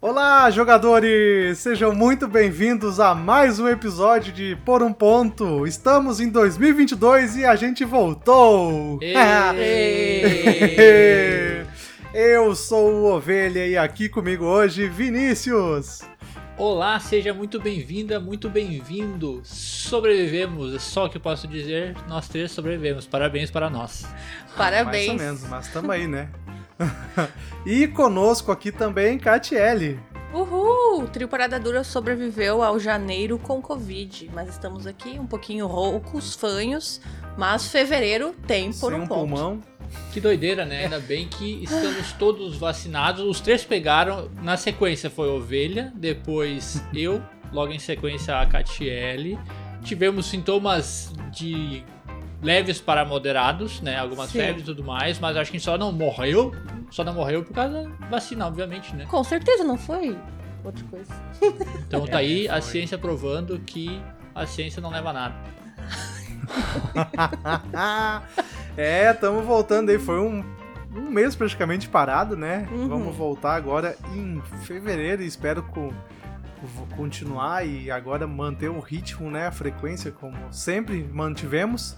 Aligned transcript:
Olá, 0.00 0.48
jogadores! 0.48 1.58
Sejam 1.58 1.92
muito 1.92 2.28
bem-vindos 2.28 3.00
a 3.00 3.16
mais 3.16 3.58
um 3.58 3.66
episódio 3.66 4.32
de 4.32 4.56
Por 4.64 4.80
um 4.80 4.92
Ponto. 4.92 5.66
Estamos 5.66 6.20
em 6.20 6.28
2022 6.28 7.38
e 7.38 7.44
a 7.44 7.56
gente 7.56 7.84
voltou! 7.84 9.00
Eu 12.14 12.54
sou 12.54 12.92
o 12.92 13.12
Ovelha 13.12 13.66
e 13.66 13.76
aqui 13.76 14.08
comigo 14.08 14.44
hoje, 14.44 14.86
Vinícius! 14.86 16.02
Olá, 16.56 17.00
seja 17.00 17.34
muito 17.34 17.58
bem-vinda, 17.60 18.20
muito 18.20 18.48
bem-vindo. 18.48 19.40
Sobrevivemos, 19.42 20.76
é 20.76 20.78
só 20.78 21.06
o 21.06 21.10
que 21.10 21.16
eu 21.16 21.20
posso 21.20 21.48
dizer. 21.48 21.96
Nós 22.06 22.28
três 22.28 22.52
sobrevivemos. 22.52 23.04
Parabéns 23.04 23.50
para 23.50 23.68
nós. 23.68 24.06
Parabéns. 24.56 25.08
Mais 25.08 25.20
ou 25.20 25.26
menos, 25.26 25.42
mas 25.48 25.66
estamos 25.66 25.90
aí, 25.90 26.06
né? 26.06 26.28
E 27.66 27.86
conosco 27.88 28.52
aqui 28.52 28.70
também, 28.72 29.18
Catiele. 29.18 29.98
Uhul! 30.32 31.04
O 31.04 31.08
trio 31.08 31.26
Parada 31.28 31.58
Dura 31.58 31.82
sobreviveu 31.82 32.62
ao 32.62 32.78
janeiro 32.78 33.38
com 33.38 33.62
Covid, 33.62 34.30
mas 34.34 34.50
estamos 34.50 34.86
aqui 34.86 35.18
um 35.18 35.26
pouquinho 35.26 35.66
roucos, 35.66 36.34
fanhos, 36.34 37.00
mas 37.36 37.68
fevereiro 37.68 38.34
tem 38.46 38.72
por 38.72 38.90
Sem 38.92 39.00
um, 39.00 39.04
um 39.04 39.06
ponto. 39.06 39.20
pulmão. 39.20 39.62
Que 40.12 40.20
doideira, 40.20 40.66
né? 40.66 40.84
Ainda 40.84 41.00
bem 41.00 41.26
que 41.26 41.64
estamos 41.64 42.12
todos 42.12 42.58
vacinados. 42.58 43.24
Os 43.24 43.40
três 43.40 43.64
pegaram. 43.64 44.28
Na 44.42 44.56
sequência 44.58 45.08
foi 45.08 45.28
Ovelha, 45.30 45.90
depois 45.94 46.82
eu, 46.92 47.22
logo 47.50 47.72
em 47.72 47.78
sequência 47.78 48.38
a 48.38 48.44
Catiele. 48.44 49.38
Tivemos 49.82 50.26
sintomas 50.26 51.10
de 51.32 51.82
leves 52.42 52.80
para 52.80 53.04
moderados, 53.04 53.80
né? 53.80 53.98
Algumas 53.98 54.30
Sim. 54.30 54.38
febres 54.38 54.62
e 54.62 54.66
tudo 54.66 54.84
mais, 54.84 55.18
mas 55.18 55.36
acho 55.36 55.50
que 55.50 55.56
a 55.56 55.58
gente 55.58 55.64
só 55.64 55.76
não 55.78 55.90
morreu. 55.92 56.52
Só 56.90 57.04
não 57.04 57.12
morreu 57.14 57.42
por 57.42 57.52
causa 57.52 57.82
da 57.84 58.06
vacina, 58.06 58.46
obviamente, 58.46 58.94
né? 58.96 59.04
Com 59.06 59.22
certeza 59.24 59.62
não 59.64 59.76
foi 59.76 60.16
outra 60.64 60.84
coisa. 60.90 61.12
Então 61.86 62.06
tá 62.06 62.18
aí 62.18 62.48
a 62.48 62.52
Foi. 62.54 62.62
ciência 62.62 62.96
provando 62.98 63.58
que 63.60 64.00
a 64.34 64.46
ciência 64.46 64.80
não 64.80 64.90
leva 64.90 65.10
a 65.10 65.12
nada. 65.12 65.34
é, 68.76 69.10
estamos 69.10 69.44
voltando 69.44 69.90
aí. 69.90 69.98
Foi 69.98 70.18
um, 70.20 70.44
um 70.94 71.10
mês 71.10 71.34
praticamente 71.34 71.88
parado, 71.88 72.36
né? 72.36 72.66
Uhum. 72.70 72.88
Vamos 72.88 73.16
voltar 73.16 73.54
agora 73.54 73.96
em 74.14 74.40
fevereiro 74.62 75.22
e 75.22 75.26
espero 75.26 75.62
co- 75.62 75.80
vou 75.82 75.94
continuar 76.96 77.66
e 77.66 77.90
agora 77.90 78.26
manter 78.26 78.68
o 78.68 78.80
ritmo, 78.80 79.30
né? 79.30 79.46
A 79.46 79.52
frequência, 79.52 80.10
como 80.10 80.36
sempre 80.52 81.08
mantivemos. 81.12 81.96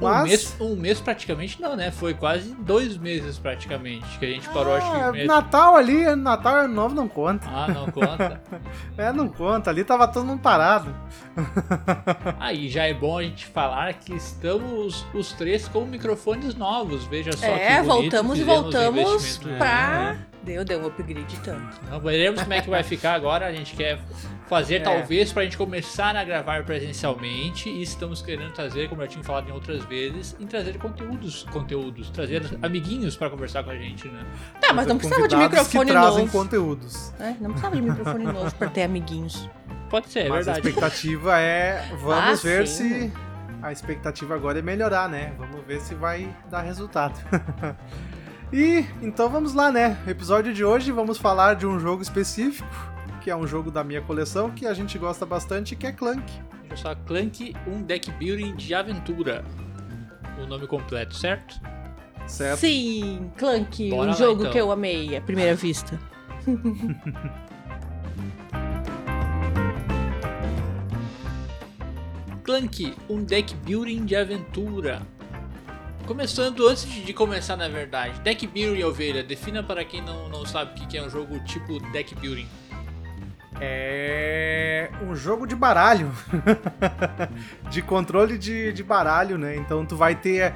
Um, 0.00 0.08
Mas. 0.08 0.24
mês, 0.24 0.56
um 0.60 0.74
mês 0.76 1.00
praticamente 1.00 1.62
não, 1.62 1.76
né? 1.76 1.92
Foi 1.92 2.14
quase 2.14 2.52
dois 2.56 2.96
meses 2.96 3.38
praticamente 3.38 4.18
que 4.18 4.26
a 4.26 4.28
gente 4.28 4.48
parou, 4.48 4.74
acho 4.74 4.86
Ah, 4.88 5.06
que... 5.06 5.18
mês- 5.18 5.28
Natal 5.28 5.76
ali, 5.76 6.16
Natal 6.16 6.58
é 6.58 6.66
novo 6.66 6.94
não 6.96 7.06
conta. 7.06 7.46
Ah, 7.48 7.68
não 7.68 7.86
conta. 7.86 8.42
É, 8.98 9.12
não 9.12 9.28
conta. 9.28 9.70
Ali 9.70 9.82
tava 9.84 10.06
todo 10.08 10.24
mundo 10.24 10.40
parado. 10.40 10.94
Aí 12.38 12.68
já 12.68 12.84
é 12.84 12.94
bom 12.94 13.18
a 13.18 13.22
gente 13.22 13.46
falar 13.46 13.92
que 13.94 14.14
estamos 14.14 15.04
os 15.14 15.32
três 15.32 15.66
com 15.68 15.84
microfones 15.84 16.54
novos. 16.54 17.04
Veja 17.04 17.32
só 17.32 17.46
é, 17.46 17.76
que 17.76 17.82
bonito, 17.82 17.86
voltamos 17.86 18.38
e 18.38 18.42
um 18.42 18.46
voltamos 18.46 19.38
pra. 19.38 20.16
Deu, 20.44 20.64
deu 20.64 20.80
um 20.80 20.86
upgrade 20.86 21.38
tanto. 21.42 21.80
Não 21.90 21.98
veremos 22.00 22.40
como 22.42 22.52
é 22.52 22.60
que 22.60 22.68
vai 22.70 22.82
ficar 22.84 23.14
agora. 23.14 23.46
A 23.46 23.52
gente 23.52 23.74
quer 23.74 23.98
fazer 24.46 24.76
É. 24.76 24.80
talvez 24.80 25.32
pra 25.32 25.42
gente 25.44 25.56
começar 25.56 26.14
a 26.14 26.22
gravar 26.22 26.64
presencialmente 26.64 27.68
e 27.68 27.82
estamos 27.82 28.20
querendo 28.20 28.52
trazer, 28.52 28.88
como 28.88 29.02
eu 29.02 29.08
tinha 29.08 29.24
falado 29.24 29.48
em 29.48 29.52
outras 29.52 29.84
vezes, 29.84 30.36
em 30.38 30.46
trazer 30.46 30.76
conteúdos, 30.78 31.44
conteúdos, 31.50 32.10
trazer 32.10 32.42
amiguinhos 32.62 33.16
pra 33.16 33.30
conversar 33.30 33.64
com 33.64 33.70
a 33.70 33.76
gente, 33.76 34.06
né? 34.08 34.22
Tá, 34.60 34.72
mas 34.72 34.86
não 34.86 34.98
precisava 34.98 35.26
de 35.26 35.34
microfone 35.36 35.86
que 35.86 35.92
trazem 35.92 36.20
novo. 36.26 36.32
conteúdos. 36.38 37.12
É, 37.18 37.34
não 37.40 37.50
precisava 37.50 37.76
de 37.76 37.82
microfone 37.82 38.24
novo 38.24 38.54
pra 38.54 38.68
ter 38.68 38.82
amiguinhos. 38.82 39.48
Pode 39.88 40.10
ser, 40.10 40.20
é 40.26 40.28
Mas 40.28 40.46
a 40.48 40.52
verdade. 40.52 40.68
expectativa 40.68 41.38
é. 41.40 41.88
Vamos 42.02 42.40
Ah, 42.40 42.42
ver 42.42 42.66
sim. 42.66 43.10
se. 43.10 43.12
A 43.62 43.72
expectativa 43.72 44.34
agora 44.34 44.58
é 44.58 44.62
melhorar, 44.62 45.08
né? 45.08 45.32
Vamos 45.38 45.64
ver 45.64 45.80
se 45.80 45.94
vai 45.94 46.28
dar 46.50 46.60
resultado. 46.60 47.14
e 48.54 48.86
então 49.02 49.28
vamos 49.28 49.52
lá, 49.52 49.72
né? 49.72 49.98
Episódio 50.06 50.54
de 50.54 50.64
hoje 50.64 50.92
vamos 50.92 51.18
falar 51.18 51.54
de 51.54 51.66
um 51.66 51.80
jogo 51.80 52.02
específico, 52.02 52.68
que 53.20 53.28
é 53.28 53.34
um 53.36 53.48
jogo 53.48 53.68
da 53.68 53.82
minha 53.82 54.00
coleção 54.00 54.48
que 54.52 54.64
a 54.64 54.72
gente 54.72 54.96
gosta 54.96 55.26
bastante, 55.26 55.74
que 55.74 55.88
é 55.88 55.92
Clank. 55.92 56.22
Deixa 56.68 56.84
só, 56.84 56.94
Clank, 56.94 57.52
um 57.66 57.82
deck 57.82 58.08
building 58.12 58.54
de 58.54 58.72
aventura. 58.72 59.44
O 60.40 60.46
nome 60.46 60.68
completo, 60.68 61.16
certo? 61.16 61.60
Certo? 62.28 62.60
Sim, 62.60 63.28
Clank, 63.36 63.90
Bora 63.90 64.02
um 64.02 64.06
lá, 64.06 64.12
jogo 64.12 64.42
então. 64.42 64.52
que 64.52 64.58
eu 64.58 64.70
amei 64.70 65.16
à 65.16 65.20
primeira 65.20 65.56
vista. 65.56 65.98
Clank, 72.44 72.94
um 73.08 73.24
deck 73.24 73.52
building 73.64 74.04
de 74.04 74.14
aventura. 74.14 75.02
Começando 76.06 76.68
antes 76.68 76.84
de 76.84 77.12
começar, 77.14 77.56
na 77.56 77.68
verdade, 77.68 78.20
deck 78.20 78.46
building 78.46 78.82
ovelha, 78.84 79.22
defina 79.22 79.62
para 79.62 79.84
quem 79.84 80.02
não, 80.02 80.28
não 80.28 80.44
sabe 80.44 80.78
o 80.82 80.86
que 80.86 80.98
é 80.98 81.02
um 81.02 81.08
jogo 81.08 81.38
tipo 81.40 81.80
deck 81.92 82.14
building. 82.14 82.46
É 83.60 84.90
um 85.02 85.14
jogo 85.14 85.46
de 85.46 85.54
baralho. 85.56 86.12
de 87.70 87.80
controle 87.80 88.36
de, 88.36 88.72
de 88.72 88.82
baralho, 88.82 89.38
né? 89.38 89.56
Então 89.56 89.86
tu 89.86 89.96
vai 89.96 90.14
ter 90.14 90.52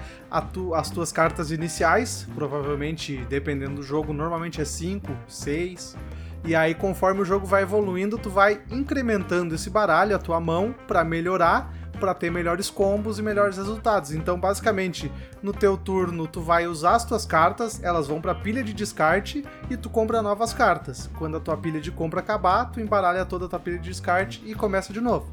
tu- 0.52 0.74
as 0.74 0.90
tuas 0.90 1.10
cartas 1.12 1.50
iniciais, 1.50 2.26
provavelmente, 2.34 3.16
dependendo 3.30 3.76
do 3.76 3.82
jogo, 3.82 4.12
normalmente 4.12 4.60
é 4.60 4.64
5, 4.64 5.10
6. 5.26 5.96
E 6.44 6.54
aí, 6.54 6.74
conforme 6.74 7.20
o 7.20 7.24
jogo 7.24 7.46
vai 7.46 7.62
evoluindo, 7.62 8.18
tu 8.18 8.30
vai 8.30 8.60
incrementando 8.70 9.54
esse 9.54 9.70
baralho, 9.70 10.14
a 10.14 10.18
tua 10.18 10.40
mão, 10.40 10.74
pra 10.86 11.02
melhorar, 11.04 11.72
pra 11.98 12.14
ter 12.14 12.30
melhores 12.30 12.70
combos 12.70 13.18
e 13.18 13.22
melhores 13.22 13.56
resultados. 13.56 14.12
Então, 14.12 14.38
basicamente, 14.38 15.10
no 15.42 15.52
teu 15.52 15.76
turno, 15.76 16.26
tu 16.26 16.40
vai 16.40 16.66
usar 16.66 16.94
as 16.94 17.04
tuas 17.04 17.26
cartas, 17.26 17.82
elas 17.82 18.06
vão 18.06 18.20
pra 18.20 18.34
pilha 18.34 18.62
de 18.62 18.72
descarte 18.72 19.44
e 19.68 19.76
tu 19.76 19.90
compra 19.90 20.22
novas 20.22 20.52
cartas. 20.52 21.10
Quando 21.18 21.36
a 21.36 21.40
tua 21.40 21.56
pilha 21.56 21.80
de 21.80 21.90
compra 21.90 22.20
acabar, 22.20 22.66
tu 22.66 22.80
embaralha 22.80 23.24
toda 23.24 23.46
a 23.46 23.48
tua 23.48 23.58
pilha 23.58 23.78
de 23.78 23.88
descarte 23.88 24.42
e 24.46 24.54
começa 24.54 24.92
de 24.92 25.00
novo. 25.00 25.30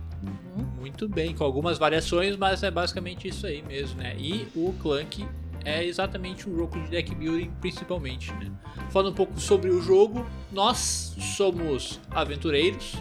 Muito 0.79 1.07
bem, 1.07 1.35
com 1.35 1.43
algumas 1.43 1.77
variações, 1.77 2.35
mas 2.37 2.63
é 2.63 2.71
basicamente 2.71 3.27
isso 3.27 3.45
aí 3.45 3.61
mesmo, 3.61 4.01
né? 4.01 4.15
E 4.17 4.47
o 4.55 4.73
Clank 4.81 5.27
é 5.63 5.83
exatamente 5.83 6.47
um 6.47 6.55
jogo 6.55 6.79
de 6.79 6.89
deck 6.89 7.13
building, 7.15 7.51
principalmente, 7.59 8.31
né? 8.33 8.51
Falando 8.91 9.11
um 9.11 9.15
pouco 9.15 9.39
sobre 9.39 9.69
o 9.71 9.81
jogo, 9.81 10.25
nós 10.51 11.15
somos 11.35 11.99
aventureiros, 12.11 12.95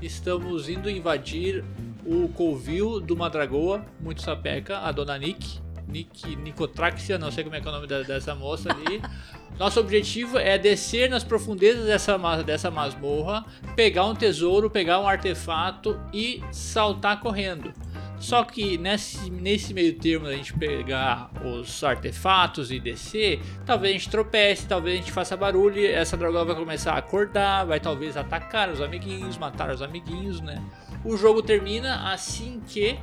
estamos 0.00 0.68
indo 0.68 0.88
invadir 0.88 1.64
o 2.08 2.28
covil 2.30 3.00
de 3.00 3.12
uma 3.12 3.28
dragoa 3.28 3.84
muito 4.00 4.22
sapeca, 4.22 4.78
a 4.78 4.90
dona 4.90 5.18
Nick. 5.18 5.60
Nick 5.86 6.36
Nicotraxia, 6.36 7.18
não 7.18 7.30
sei 7.30 7.44
como 7.44 7.56
é 7.56 7.60
que 7.60 7.66
é 7.66 7.70
o 7.70 7.74
nome 7.74 7.86
da- 7.86 8.02
dessa 8.02 8.34
moça 8.34 8.70
ali. 8.70 9.00
Nosso 9.58 9.80
objetivo 9.80 10.38
é 10.38 10.56
descer 10.58 11.10
nas 11.10 11.24
profundezas 11.24 11.84
dessa, 11.86 12.16
dessa 12.44 12.70
masmorra, 12.70 13.44
pegar 13.74 14.04
um 14.06 14.14
tesouro, 14.14 14.70
pegar 14.70 15.00
um 15.00 15.08
artefato 15.08 15.98
e 16.12 16.42
saltar 16.52 17.20
correndo. 17.20 17.72
Só 18.20 18.42
que 18.44 18.76
nesse, 18.76 19.30
nesse 19.30 19.72
meio 19.72 19.96
termo 19.96 20.26
da 20.26 20.32
gente 20.34 20.52
pegar 20.52 21.30
os 21.44 21.82
artefatos 21.84 22.70
e 22.70 22.80
descer, 22.80 23.40
talvez 23.64 23.94
a 23.94 23.98
gente 23.98 24.10
tropece, 24.10 24.66
talvez 24.66 24.94
a 24.94 25.00
gente 25.00 25.12
faça 25.12 25.36
barulho, 25.36 25.86
essa 25.86 26.16
dragão 26.16 26.44
vai 26.44 26.54
começar 26.56 26.92
a 26.94 26.98
acordar, 26.98 27.64
vai 27.64 27.78
talvez 27.80 28.16
atacar 28.16 28.68
os 28.70 28.80
amiguinhos, 28.80 29.38
matar 29.38 29.70
os 29.70 29.80
amiguinhos, 29.82 30.40
né? 30.40 30.62
O 31.04 31.16
jogo 31.16 31.42
termina 31.42 32.12
assim 32.12 32.60
que 32.66 32.98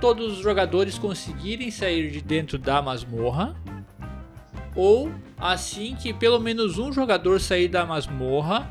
todos 0.00 0.38
os 0.38 0.42
jogadores 0.42 0.98
conseguirem 0.98 1.70
sair 1.70 2.10
de 2.10 2.20
dentro 2.20 2.58
da 2.58 2.82
masmorra, 2.82 3.56
ou 4.76 5.10
assim 5.38 5.94
que 5.94 6.12
pelo 6.12 6.38
menos 6.38 6.78
um 6.78 6.92
jogador 6.92 7.40
sair 7.40 7.68
da 7.68 7.86
masmorra 7.86 8.70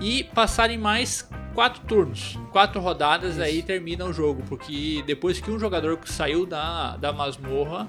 e 0.00 0.24
passarem 0.24 0.78
mais 0.78 1.28
quatro 1.54 1.82
turnos, 1.82 2.38
quatro 2.52 2.80
rodadas 2.80 3.38
aí 3.38 3.62
termina 3.62 4.04
o 4.04 4.12
jogo, 4.12 4.42
porque 4.48 5.02
depois 5.06 5.40
que 5.40 5.50
um 5.50 5.58
jogador 5.58 5.98
saiu 6.04 6.46
da, 6.46 6.96
da 6.96 7.12
masmorra, 7.12 7.88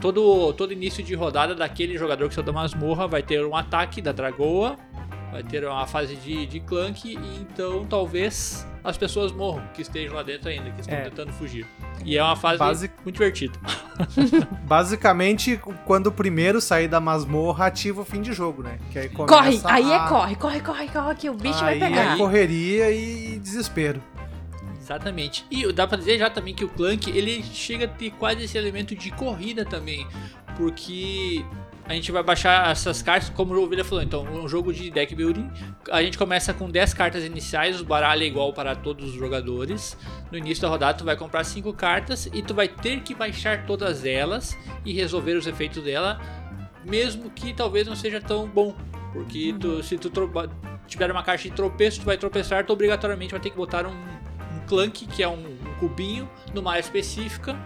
todo, 0.00 0.52
todo 0.54 0.72
início 0.72 1.02
de 1.02 1.14
rodada 1.14 1.54
daquele 1.54 1.98
jogador 1.98 2.28
que 2.28 2.34
saiu 2.34 2.46
da 2.46 2.52
masmorra 2.52 3.06
vai 3.06 3.22
ter 3.22 3.44
um 3.44 3.54
ataque 3.54 4.00
da 4.00 4.12
dragoa, 4.12 4.76
vai 5.30 5.42
ter 5.42 5.64
uma 5.66 5.86
fase 5.86 6.16
de, 6.16 6.46
de 6.46 6.60
clank 6.60 7.08
e 7.08 7.14
então 7.40 7.86
talvez 7.86 8.66
as 8.82 8.96
pessoas 8.96 9.30
morram 9.30 9.62
que 9.74 9.82
estejam 9.82 10.14
lá 10.16 10.22
dentro 10.22 10.48
ainda, 10.48 10.70
que 10.70 10.80
estão 10.80 10.96
É. 10.96 11.02
tentando 11.04 11.32
fugir. 11.34 11.66
E 12.04 12.16
é 12.16 12.22
uma 12.24 12.34
fase 12.36 12.58
Basic- 12.58 12.94
muito 13.04 13.14
divertida. 13.16 13.58
Basicamente, 14.64 15.60
quando 15.84 16.06
o 16.06 16.12
primeiro 16.12 16.60
sair 16.60 16.88
da 16.88 16.98
masmorra, 17.00 17.66
ativa 17.66 18.00
o 18.00 18.04
fim 18.04 18.22
de 18.22 18.32
jogo, 18.32 18.62
né? 18.62 18.78
Que 18.90 18.98
aí 19.00 19.08
começa 19.10 19.34
Corre! 19.34 19.60
Aí 19.64 19.90
é 19.90 19.96
a- 19.96 20.08
corre, 20.08 20.34
corre, 20.36 20.60
corre, 20.60 20.88
corre, 20.88 21.14
que 21.14 21.28
o 21.28 21.34
bicho 21.34 21.62
aí 21.64 21.78
vai 21.78 21.88
pegar. 21.90 22.14
é 22.14 22.16
correria 22.16 22.90
e 22.90 23.38
desespero. 23.38 24.02
Exatamente. 24.80 25.44
E 25.50 25.70
dá 25.72 25.86
pra 25.86 25.96
dizer 25.98 26.18
já 26.18 26.30
também 26.30 26.54
que 26.54 26.64
o 26.64 26.68
Clank 26.68 27.10
ele 27.10 27.42
chega 27.42 27.84
a 27.84 27.88
ter 27.88 28.10
quase 28.12 28.44
esse 28.44 28.56
elemento 28.58 28.94
de 28.96 29.10
corrida 29.10 29.64
também, 29.64 30.06
porque 30.56 31.44
a 31.90 31.94
gente 31.94 32.12
vai 32.12 32.22
baixar 32.22 32.70
essas 32.70 33.02
cartas, 33.02 33.30
como 33.30 33.52
o 33.52 33.64
Ovelha 33.64 33.84
falou. 33.84 34.00
Então, 34.00 34.22
um 34.22 34.46
jogo 34.46 34.72
de 34.72 34.92
deck 34.92 35.12
building, 35.12 35.50
a 35.90 36.00
gente 36.00 36.16
começa 36.16 36.54
com 36.54 36.70
10 36.70 36.94
cartas 36.94 37.24
iniciais, 37.24 37.80
o 37.80 37.84
baralho 37.84 38.22
é 38.22 38.26
igual 38.26 38.52
para 38.52 38.76
todos 38.76 39.10
os 39.10 39.16
jogadores. 39.16 39.98
No 40.30 40.38
início 40.38 40.62
da 40.62 40.68
rodada, 40.68 40.98
tu 40.98 41.04
vai 41.04 41.16
comprar 41.16 41.42
5 41.42 41.72
cartas 41.72 42.26
e 42.32 42.42
tu 42.42 42.54
vai 42.54 42.68
ter 42.68 43.00
que 43.00 43.12
baixar 43.12 43.66
todas 43.66 44.04
elas 44.04 44.56
e 44.84 44.92
resolver 44.92 45.32
os 45.32 45.48
efeitos 45.48 45.82
dela, 45.82 46.20
mesmo 46.84 47.28
que 47.28 47.52
talvez 47.52 47.88
não 47.88 47.96
seja 47.96 48.20
tão 48.20 48.46
bom. 48.46 48.72
Porque 49.12 49.52
tu, 49.58 49.82
se 49.82 49.98
tu 49.98 50.12
tiver 50.86 51.10
uma 51.10 51.24
caixa 51.24 51.48
de 51.48 51.56
tropeço, 51.56 51.98
tu 51.98 52.06
vai 52.06 52.16
tropeçar, 52.16 52.64
tu 52.64 52.72
obrigatoriamente 52.72 53.32
vai 53.32 53.40
ter 53.40 53.50
que 53.50 53.56
botar 53.56 53.84
um, 53.84 53.90
um 53.90 54.60
clunk, 54.68 55.08
que 55.08 55.24
é 55.24 55.28
um, 55.28 55.44
um 55.44 55.74
cubinho, 55.80 56.30
numa 56.54 56.70
área 56.70 56.82
específica 56.82 57.58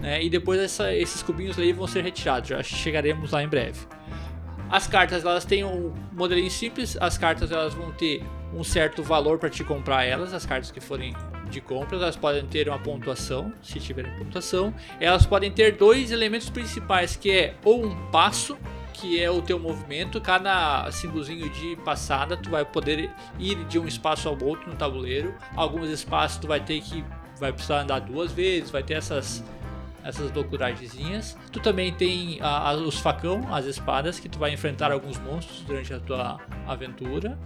né? 0.00 0.22
E 0.22 0.30
depois 0.30 0.60
essa, 0.60 0.94
esses 0.94 1.22
cubinhos 1.22 1.58
aí 1.58 1.72
vão 1.72 1.86
ser 1.86 2.02
retirados, 2.02 2.48
já 2.48 2.62
chegaremos 2.62 3.32
lá 3.32 3.42
em 3.42 3.48
breve. 3.48 3.80
As 4.70 4.86
cartas 4.86 5.24
elas 5.24 5.44
têm 5.44 5.64
um 5.64 5.94
modelinho 6.12 6.50
simples, 6.50 6.96
as 7.00 7.16
cartas 7.16 7.50
elas 7.50 7.72
vão 7.72 7.90
ter 7.92 8.22
um 8.52 8.62
certo 8.62 9.02
valor 9.02 9.38
para 9.38 9.48
te 9.48 9.64
comprar 9.64 10.04
elas, 10.04 10.34
as 10.34 10.44
cartas 10.44 10.70
que 10.70 10.80
forem 10.80 11.14
de 11.50 11.60
compra, 11.60 11.96
elas 11.96 12.16
podem 12.16 12.44
ter 12.46 12.68
uma 12.68 12.78
pontuação, 12.78 13.52
se 13.62 13.80
tiverem 13.80 14.12
pontuação. 14.18 14.74
Elas 15.00 15.24
podem 15.24 15.50
ter 15.50 15.76
dois 15.76 16.10
elementos 16.10 16.50
principais, 16.50 17.16
que 17.16 17.30
é 17.30 17.54
ou 17.64 17.84
um 17.84 18.10
passo, 18.10 18.58
que 18.92 19.22
é 19.22 19.30
o 19.30 19.40
teu 19.40 19.58
movimento, 19.58 20.20
cada 20.20 20.90
símbolozinho 20.90 21.48
de 21.50 21.76
passada 21.76 22.36
tu 22.36 22.50
vai 22.50 22.64
poder 22.64 23.10
ir 23.38 23.64
de 23.64 23.78
um 23.78 23.86
espaço 23.86 24.28
ao 24.28 24.36
outro 24.42 24.68
no 24.68 24.76
tabuleiro. 24.76 25.34
Alguns 25.54 25.88
espaços 25.88 26.38
tu 26.38 26.48
vai 26.48 26.60
ter 26.60 26.80
que 26.80 27.04
vai 27.38 27.52
precisar 27.52 27.82
andar 27.82 28.00
duas 28.00 28.32
vezes, 28.32 28.70
vai 28.70 28.82
ter 28.82 28.94
essas 28.94 29.44
essas 30.04 30.32
loucuragemzinhas. 30.32 31.36
Tu 31.52 31.60
também 31.60 31.92
tem 31.92 32.38
a, 32.40 32.70
a, 32.70 32.74
os 32.74 32.98
facão, 32.98 33.52
as 33.52 33.66
espadas, 33.66 34.18
que 34.18 34.28
tu 34.28 34.38
vai 34.38 34.52
enfrentar 34.52 34.92
alguns 34.92 35.18
monstros 35.18 35.60
durante 35.62 35.92
a 35.92 36.00
tua 36.00 36.38
aventura. 36.66 37.38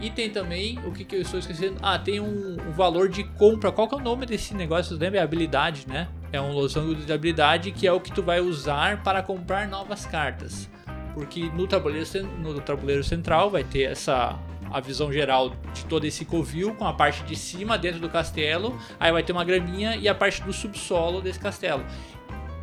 E 0.00 0.10
tem 0.10 0.30
também, 0.30 0.78
o 0.86 0.92
que, 0.92 1.04
que 1.04 1.16
eu 1.16 1.22
estou 1.22 1.40
esquecendo? 1.40 1.76
Ah, 1.82 1.98
tem 1.98 2.20
um, 2.20 2.56
um, 2.68 2.72
valor 2.72 3.08
de 3.08 3.24
compra. 3.24 3.72
Qual 3.72 3.88
que 3.88 3.94
é 3.94 3.98
o 3.98 4.00
nome 4.00 4.26
desse 4.26 4.54
negócio? 4.54 4.96
Lembra? 4.96 5.18
É 5.18 5.22
habilidade, 5.22 5.86
né? 5.88 6.08
É 6.32 6.40
um 6.40 6.52
losango 6.52 6.94
de 6.94 7.12
habilidade 7.12 7.72
que 7.72 7.86
é 7.86 7.92
o 7.92 8.00
que 8.00 8.12
tu 8.12 8.22
vai 8.22 8.40
usar 8.40 9.02
para 9.02 9.22
comprar 9.22 9.66
novas 9.66 10.06
cartas. 10.06 10.70
Porque 11.14 11.50
no 11.50 11.66
tabuleiro, 11.66 12.06
no 12.38 12.60
tabuleiro 12.60 13.02
central 13.02 13.50
vai 13.50 13.64
ter 13.64 13.90
essa 13.90 14.38
a 14.70 14.80
visão 14.80 15.12
geral 15.12 15.54
de 15.72 15.84
todo 15.84 16.04
esse 16.04 16.24
covil, 16.24 16.74
com 16.74 16.86
a 16.86 16.92
parte 16.92 17.22
de 17.24 17.36
cima 17.36 17.78
dentro 17.78 18.00
do 18.00 18.08
castelo, 18.08 18.78
aí 18.98 19.12
vai 19.12 19.22
ter 19.22 19.32
uma 19.32 19.44
graminha 19.44 19.96
e 19.96 20.08
a 20.08 20.14
parte 20.14 20.42
do 20.42 20.52
subsolo 20.52 21.20
desse 21.20 21.38
castelo. 21.38 21.84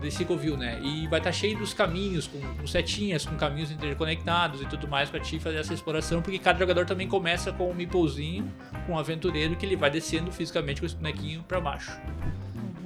Desse 0.01 0.25
covil, 0.25 0.57
né? 0.57 0.79
E 0.83 1.07
vai 1.07 1.19
estar 1.19 1.29
tá 1.29 1.31
cheio 1.31 1.57
dos 1.57 1.73
caminhos, 1.73 2.27
com, 2.27 2.39
com, 2.39 2.67
setinhas, 2.67 3.25
com 3.25 3.35
caminhos 3.35 3.71
interconectados 3.71 4.61
e 4.61 4.65
tudo 4.65 4.87
mais 4.87 5.09
para 5.09 5.19
te 5.19 5.39
fazer 5.39 5.57
essa 5.57 5.73
exploração, 5.73 6.21
porque 6.21 6.37
cada 6.37 6.59
jogador 6.59 6.85
também 6.85 7.07
começa 7.07 7.51
com 7.51 7.71
um 7.71 7.73
meeplezinho, 7.73 8.51
com 8.85 8.93
um 8.93 8.99
aventureiro 8.99 9.55
que 9.55 9.65
ele 9.65 9.75
vai 9.75 9.89
descendo 9.89 10.31
fisicamente 10.31 10.81
com 10.81 10.85
esse 10.85 10.95
bonequinho 10.95 11.43
para 11.43 11.59
baixo 11.59 11.91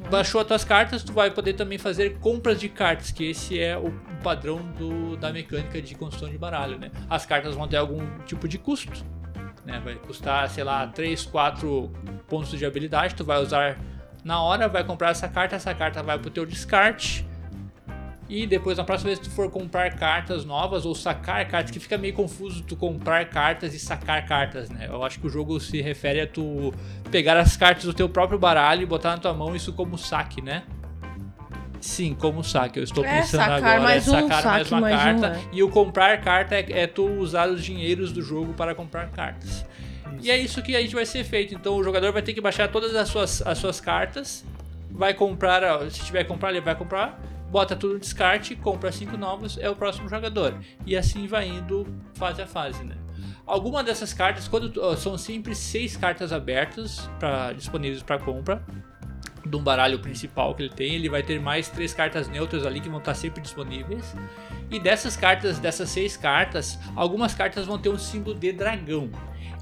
baixou 0.10 0.42
as 0.42 0.48
tuas 0.48 0.64
cartas, 0.64 1.04
tu 1.04 1.14
vai 1.14 1.32
poder 1.32 1.54
também 1.54 1.78
fazer 1.78 2.18
compras 2.20 2.60
de 2.60 2.68
cartas, 2.68 3.12
que 3.12 3.30
esse 3.30 3.60
é 3.60 3.78
o 3.78 3.92
padrão 4.24 4.62
do, 4.78 5.16
da 5.16 5.32
mecânica 5.32 5.82
de 5.82 5.96
construção 5.96 6.30
de 6.30 6.38
baralho, 6.38 6.78
né? 6.78 6.92
As 7.10 7.26
cartas 7.26 7.56
vão 7.56 7.68
ter 7.68 7.78
algum 7.78 8.06
tipo 8.26 8.48
de 8.48 8.58
custo, 8.58 9.06
né? 9.66 9.80
Vai 9.84 9.96
custar, 9.96 10.50
sei 10.50 10.64
lá, 10.64 10.88
3, 10.88 11.26
4 11.26 11.92
pontos 12.28 12.58
de 12.58 12.66
habilidade, 12.66 13.16
tu 13.16 13.24
vai 13.24 13.40
usar 13.42 13.78
na 14.24 14.42
hora, 14.42 14.68
vai 14.68 14.84
comprar 14.84 15.12
essa 15.12 15.28
carta, 15.28 15.56
essa 15.56 15.74
carta 15.74 16.02
vai 16.04 16.18
pro 16.18 16.30
teu 16.30 16.46
descarte 16.46 17.29
e 18.30 18.46
depois, 18.46 18.78
na 18.78 18.84
próxima 18.84 19.08
vez 19.08 19.18
que 19.18 19.28
tu 19.28 19.32
for 19.32 19.50
comprar 19.50 19.96
cartas 19.96 20.46
novas 20.46 20.86
ou 20.86 20.94
sacar 20.94 21.48
cartas, 21.48 21.72
que 21.72 21.80
fica 21.80 21.98
meio 21.98 22.14
confuso 22.14 22.62
tu 22.62 22.76
comprar 22.76 23.26
cartas 23.26 23.74
e 23.74 23.80
sacar 23.80 24.24
cartas, 24.28 24.70
né? 24.70 24.86
Eu 24.88 25.04
acho 25.04 25.20
que 25.20 25.26
o 25.26 25.30
jogo 25.32 25.60
se 25.60 25.82
refere 25.82 26.22
a 26.22 26.28
tu 26.28 26.72
pegar 27.10 27.36
as 27.38 27.58
cartas 27.58 27.86
do 27.86 27.94
teu 27.94 28.08
próprio 28.08 28.38
baralho 28.38 28.84
e 28.84 28.86
botar 28.86 29.10
na 29.12 29.18
tua 29.18 29.34
mão 29.34 29.56
isso 29.56 29.74
como 29.74 29.98
saque, 29.98 30.44
né? 30.44 30.62
Sim, 31.82 32.14
como 32.14 32.44
saque. 32.44 32.78
Eu 32.78 32.84
estou 32.84 33.04
é, 33.04 33.18
pensando 33.18 33.42
agora. 33.42 33.82
Mais 33.82 34.08
é 34.08 34.12
sacar 34.12 34.46
um, 34.46 34.50
mais 34.50 34.72
uma 34.72 34.82
mais 34.82 34.96
carta. 34.96 35.28
Um, 35.28 35.32
é. 35.32 35.42
E 35.52 35.64
o 35.64 35.70
comprar 35.70 36.22
carta 36.22 36.54
é, 36.54 36.66
é 36.70 36.86
tu 36.86 37.08
usar 37.08 37.50
os 37.50 37.64
dinheiros 37.64 38.12
do 38.12 38.22
jogo 38.22 38.54
para 38.54 38.76
comprar 38.76 39.10
cartas. 39.10 39.50
Isso. 39.50 39.66
E 40.22 40.30
é 40.30 40.38
isso 40.38 40.62
que 40.62 40.76
a 40.76 40.82
gente 40.82 40.94
vai 40.94 41.06
ser 41.06 41.24
feito. 41.24 41.56
Então 41.56 41.76
o 41.76 41.84
jogador 41.84 42.12
vai 42.12 42.22
ter 42.22 42.34
que 42.34 42.42
baixar 42.42 42.68
todas 42.68 42.96
as 42.96 43.10
suas, 43.10 43.42
as 43.42 43.58
suas 43.58 43.82
cartas. 43.82 44.46
Vai 44.92 45.16
comprar, 45.16 45.90
se 45.90 46.04
tiver 46.06 46.24
que 46.24 46.30
comprar, 46.30 46.52
ele 46.52 46.62
vai 46.62 46.76
comprar 46.76 47.20
bota 47.50 47.76
tudo 47.76 47.94
no 47.94 48.00
descarte, 48.00 48.56
compra 48.56 48.92
cinco 48.92 49.18
novos, 49.18 49.58
é 49.58 49.70
o 49.70 49.76
próximo 49.76 50.08
jogador. 50.10 50.58
E 50.86 50.96
assim 50.96 51.28
vai 51.28 51.48
indo 51.48 51.86
fase 52.14 52.42
a 52.42 52.48
fase, 52.48 52.84
né? 52.84 52.96
Algumas 53.46 53.84
dessas 53.84 54.14
cartas, 54.14 54.48
quando 54.48 54.96
são 54.96 55.18
sempre 55.18 55.56
seis 55.56 55.98
cartas 55.98 56.32
abertas 56.32 57.10
pra, 57.20 57.52
disponíveis 57.52 58.04
para 58.04 58.20
compra 58.20 58.64
de 59.44 59.56
um 59.56 59.64
baralho 59.64 60.00
principal 60.00 60.54
que 60.54 60.64
ele 60.64 60.74
tem, 60.74 60.94
ele 60.94 61.10
vai 61.10 61.24
ter 61.24 61.40
mais 61.40 61.68
três 61.68 61.94
cartas 61.94 62.28
neutras 62.28 62.66
ali 62.66 62.80
que 62.80 62.90
vão 62.90 63.00
estar 63.00 63.16
sempre 63.16 63.42
disponíveis. 63.42 64.16
E 64.70 64.80
dessas 64.80 65.18
cartas, 65.18 65.58
dessas 65.58 65.90
seis 65.90 66.16
cartas, 66.16 66.78
algumas 66.96 67.34
cartas 67.34 67.66
vão 67.66 67.80
ter 67.80 67.90
um 67.90 67.98
símbolo 67.98 68.38
de 68.38 68.52
dragão. 68.52 69.10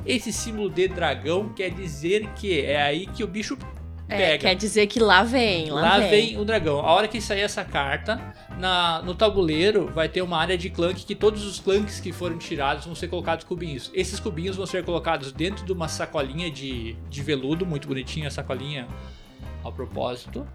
Esse 0.06 0.34
símbolo 0.34 0.70
de 0.70 0.88
dragão 0.88 1.50
quer 1.50 1.70
dizer 1.70 2.28
que 2.36 2.62
é 2.62 2.82
aí 2.82 3.06
que 3.08 3.24
o 3.24 3.28
bicho 3.28 3.58
é, 4.10 4.38
quer 4.38 4.56
dizer 4.56 4.88
que 4.88 5.00
lá 5.00 5.24
vem, 5.24 5.70
lá, 5.70 5.82
lá 5.82 6.00
vem. 6.00 6.10
vem. 6.10 6.40
o 6.40 6.46
dragão. 6.46 6.80
A 6.80 6.94
hora 6.94 7.08
que 7.08 7.20
sair 7.20 7.42
essa 7.42 7.66
carta, 7.66 8.22
na, 8.58 9.02
no 9.02 9.14
tabuleiro 9.14 9.92
vai 9.94 10.08
ter 10.08 10.22
uma 10.22 10.38
área 10.38 10.58
de 10.58 10.70
clunk 10.70 11.06
que 11.06 11.16
todos 11.16 11.46
os 11.46 11.60
clunks 11.60 12.00
que 12.00 12.12
foram 12.12 12.38
tirados 12.38 12.86
vão 12.86 12.96
ser 12.96 13.08
colocados 13.08 13.44
cubinhos. 13.44 13.92
Esses 13.94 14.20
cubinhos 14.20 14.56
vão 14.56 14.66
ser 14.66 14.84
colocados 14.86 15.32
dentro 15.32 15.66
de 15.66 15.72
uma 15.72 15.88
sacolinha 15.88 16.50
de, 16.50 16.94
de 17.10 17.22
veludo, 17.22 17.66
muito 17.66 17.88
bonitinha 17.88 18.30
a 18.30 18.32
sacolinha 18.32 18.88
a 19.64 19.72
propósito. 19.72 20.48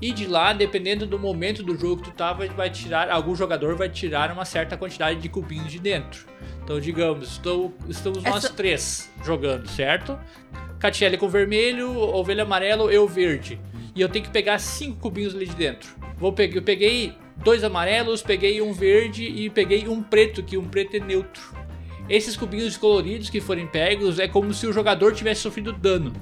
E 0.00 0.12
de 0.12 0.26
lá, 0.26 0.52
dependendo 0.52 1.06
do 1.06 1.18
momento 1.18 1.62
do 1.62 1.76
jogo 1.76 2.02
que 2.02 2.10
tu 2.10 2.14
tá, 2.14 2.32
vai 2.32 2.70
tirar, 2.70 3.10
algum 3.10 3.34
jogador 3.34 3.74
vai 3.74 3.88
tirar 3.88 4.30
uma 4.32 4.44
certa 4.44 4.76
quantidade 4.76 5.20
de 5.20 5.28
cubinhos 5.28 5.72
de 5.72 5.80
dentro. 5.80 6.26
Então, 6.62 6.78
digamos, 6.78 7.32
estou, 7.32 7.74
estamos 7.88 8.18
Essa... 8.18 8.30
nós 8.30 8.48
três 8.50 9.10
jogando, 9.24 9.68
certo? 9.68 10.18
Catiele 10.78 11.18
com 11.18 11.28
vermelho, 11.28 11.90
ovelha 11.90 12.44
amarelo, 12.44 12.90
eu 12.90 13.06
verde. 13.08 13.58
E 13.94 14.00
eu 14.00 14.08
tenho 14.08 14.24
que 14.24 14.30
pegar 14.30 14.58
cinco 14.58 14.98
cubinhos 15.00 15.34
ali 15.34 15.46
de 15.46 15.54
dentro. 15.54 15.90
Vou 16.16 16.32
pegar, 16.32 16.56
eu 16.56 16.62
peguei 16.62 17.14
dois 17.36 17.64
amarelos, 17.64 18.22
peguei 18.22 18.62
um 18.62 18.72
verde 18.72 19.24
e 19.24 19.50
peguei 19.50 19.88
um 19.88 20.02
preto, 20.02 20.42
que 20.42 20.56
um 20.56 20.68
preto 20.68 20.96
é 20.96 21.00
neutro. 21.00 21.42
Esses 22.08 22.36
cubinhos 22.36 22.76
coloridos 22.76 23.28
que 23.28 23.40
forem 23.40 23.66
pegos 23.66 24.18
é 24.18 24.26
como 24.26 24.54
se 24.54 24.66
o 24.66 24.72
jogador 24.72 25.14
tivesse 25.14 25.42
sofrido 25.42 25.72
dano. 25.72 26.12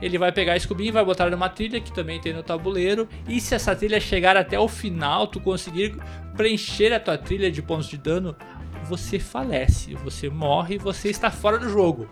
Ele 0.00 0.18
vai 0.18 0.32
pegar 0.32 0.56
esse 0.56 0.66
cubinho 0.66 0.92
vai 0.92 1.04
botar 1.04 1.30
numa 1.30 1.48
trilha 1.48 1.80
que 1.80 1.92
também 1.92 2.20
tem 2.20 2.32
no 2.32 2.42
tabuleiro. 2.42 3.08
E 3.28 3.40
se 3.40 3.54
essa 3.54 3.74
trilha 3.74 4.00
chegar 4.00 4.36
até 4.36 4.58
o 4.58 4.68
final, 4.68 5.26
tu 5.26 5.40
conseguir 5.40 5.96
preencher 6.36 6.92
a 6.92 7.00
tua 7.00 7.16
trilha 7.16 7.50
de 7.50 7.62
pontos 7.62 7.88
de 7.88 7.96
dano, 7.96 8.36
você 8.84 9.18
falece, 9.18 9.94
você 9.94 10.28
morre, 10.28 10.78
você 10.78 11.08
está 11.08 11.30
fora 11.30 11.58
do 11.58 11.68
jogo. 11.68 12.08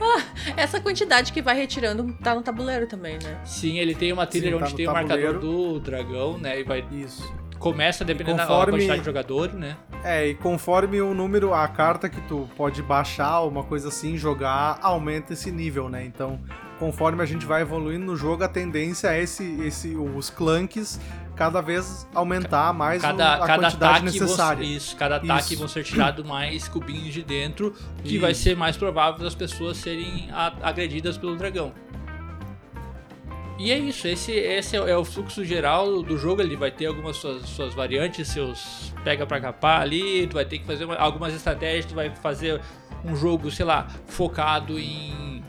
Ah, 0.00 0.22
essa 0.56 0.80
quantidade 0.80 1.32
que 1.32 1.40
vai 1.40 1.56
retirando 1.56 2.12
tá 2.22 2.34
no 2.34 2.42
tabuleiro 2.42 2.86
também, 2.86 3.18
né? 3.22 3.40
Sim, 3.44 3.78
ele 3.78 3.94
tem 3.94 4.12
uma 4.12 4.26
trilha 4.26 4.52
Sim, 4.52 4.58
tá 4.58 4.64
onde 4.64 4.74
tem 4.74 4.88
o 4.88 4.92
marcador 4.92 5.38
do 5.38 5.80
dragão, 5.80 6.38
né? 6.38 6.60
E 6.60 6.64
vai. 6.64 6.84
Isso. 6.92 7.34
Começa 7.58 8.04
dependendo 8.04 8.38
conforme... 8.38 8.66
da 8.66 8.72
quantidade 8.72 9.00
de 9.00 9.06
jogador, 9.06 9.52
né? 9.54 9.76
É, 10.04 10.26
e 10.26 10.34
conforme 10.34 11.00
o 11.00 11.14
número, 11.14 11.54
a 11.54 11.66
carta 11.66 12.08
que 12.08 12.20
tu 12.22 12.48
pode 12.54 12.82
baixar, 12.82 13.40
uma 13.40 13.64
coisa 13.64 13.88
assim, 13.88 14.16
jogar, 14.16 14.78
aumenta 14.82 15.32
esse 15.32 15.50
nível, 15.50 15.88
né? 15.88 16.04
Então, 16.04 16.38
conforme 16.78 17.22
a 17.22 17.26
gente 17.26 17.46
vai 17.46 17.62
evoluindo 17.62 18.04
no 18.04 18.16
jogo, 18.16 18.44
a 18.44 18.48
tendência 18.48 19.08
é 19.08 19.22
esse, 19.22 19.58
esse, 19.62 19.96
os 19.96 20.28
clunks 20.28 21.00
cada 21.36 21.60
vez 21.60 22.08
aumentar 22.14 22.72
mais 22.72 23.02
cada, 23.02 23.34
a 23.34 23.46
cada 23.46 23.62
quantidade 23.62 24.04
necessária. 24.04 24.64
Vão, 24.64 24.76
isso, 24.76 24.96
cada 24.96 25.16
ataque 25.16 25.52
isso. 25.52 25.58
vão 25.58 25.68
ser 25.68 25.84
tirados 25.84 26.24
mais 26.26 26.66
cubinhos 26.66 27.12
de 27.12 27.22
dentro, 27.22 27.74
que 28.02 28.12
isso. 28.12 28.20
vai 28.20 28.34
ser 28.34 28.56
mais 28.56 28.76
provável 28.76 29.22
das 29.22 29.34
pessoas 29.34 29.76
serem 29.76 30.28
agredidas 30.62 31.18
pelo 31.18 31.36
dragão. 31.36 31.72
E 33.58 33.70
é 33.70 33.78
isso, 33.78 34.06
esse, 34.06 34.32
esse 34.32 34.76
é, 34.76 34.96
o 34.96 35.04
fluxo 35.04 35.42
geral 35.42 36.02
do 36.02 36.18
jogo, 36.18 36.42
ele 36.42 36.56
vai 36.56 36.70
ter 36.70 36.86
algumas 36.86 37.16
suas, 37.16 37.48
suas 37.48 37.72
variantes, 37.72 38.28
seus 38.28 38.92
pega 39.02 39.26
pra 39.26 39.40
capar 39.40 39.80
ali, 39.80 40.26
tu 40.26 40.34
vai 40.34 40.44
ter 40.44 40.58
que 40.58 40.66
fazer 40.66 40.84
uma, 40.84 40.94
algumas 40.96 41.32
estratégias, 41.32 41.86
tu 41.86 41.94
vai 41.94 42.14
fazer 42.16 42.60
um 43.02 43.16
jogo, 43.16 43.50
sei 43.50 43.64
lá, 43.64 43.86
focado 44.06 44.78
em 44.78 45.42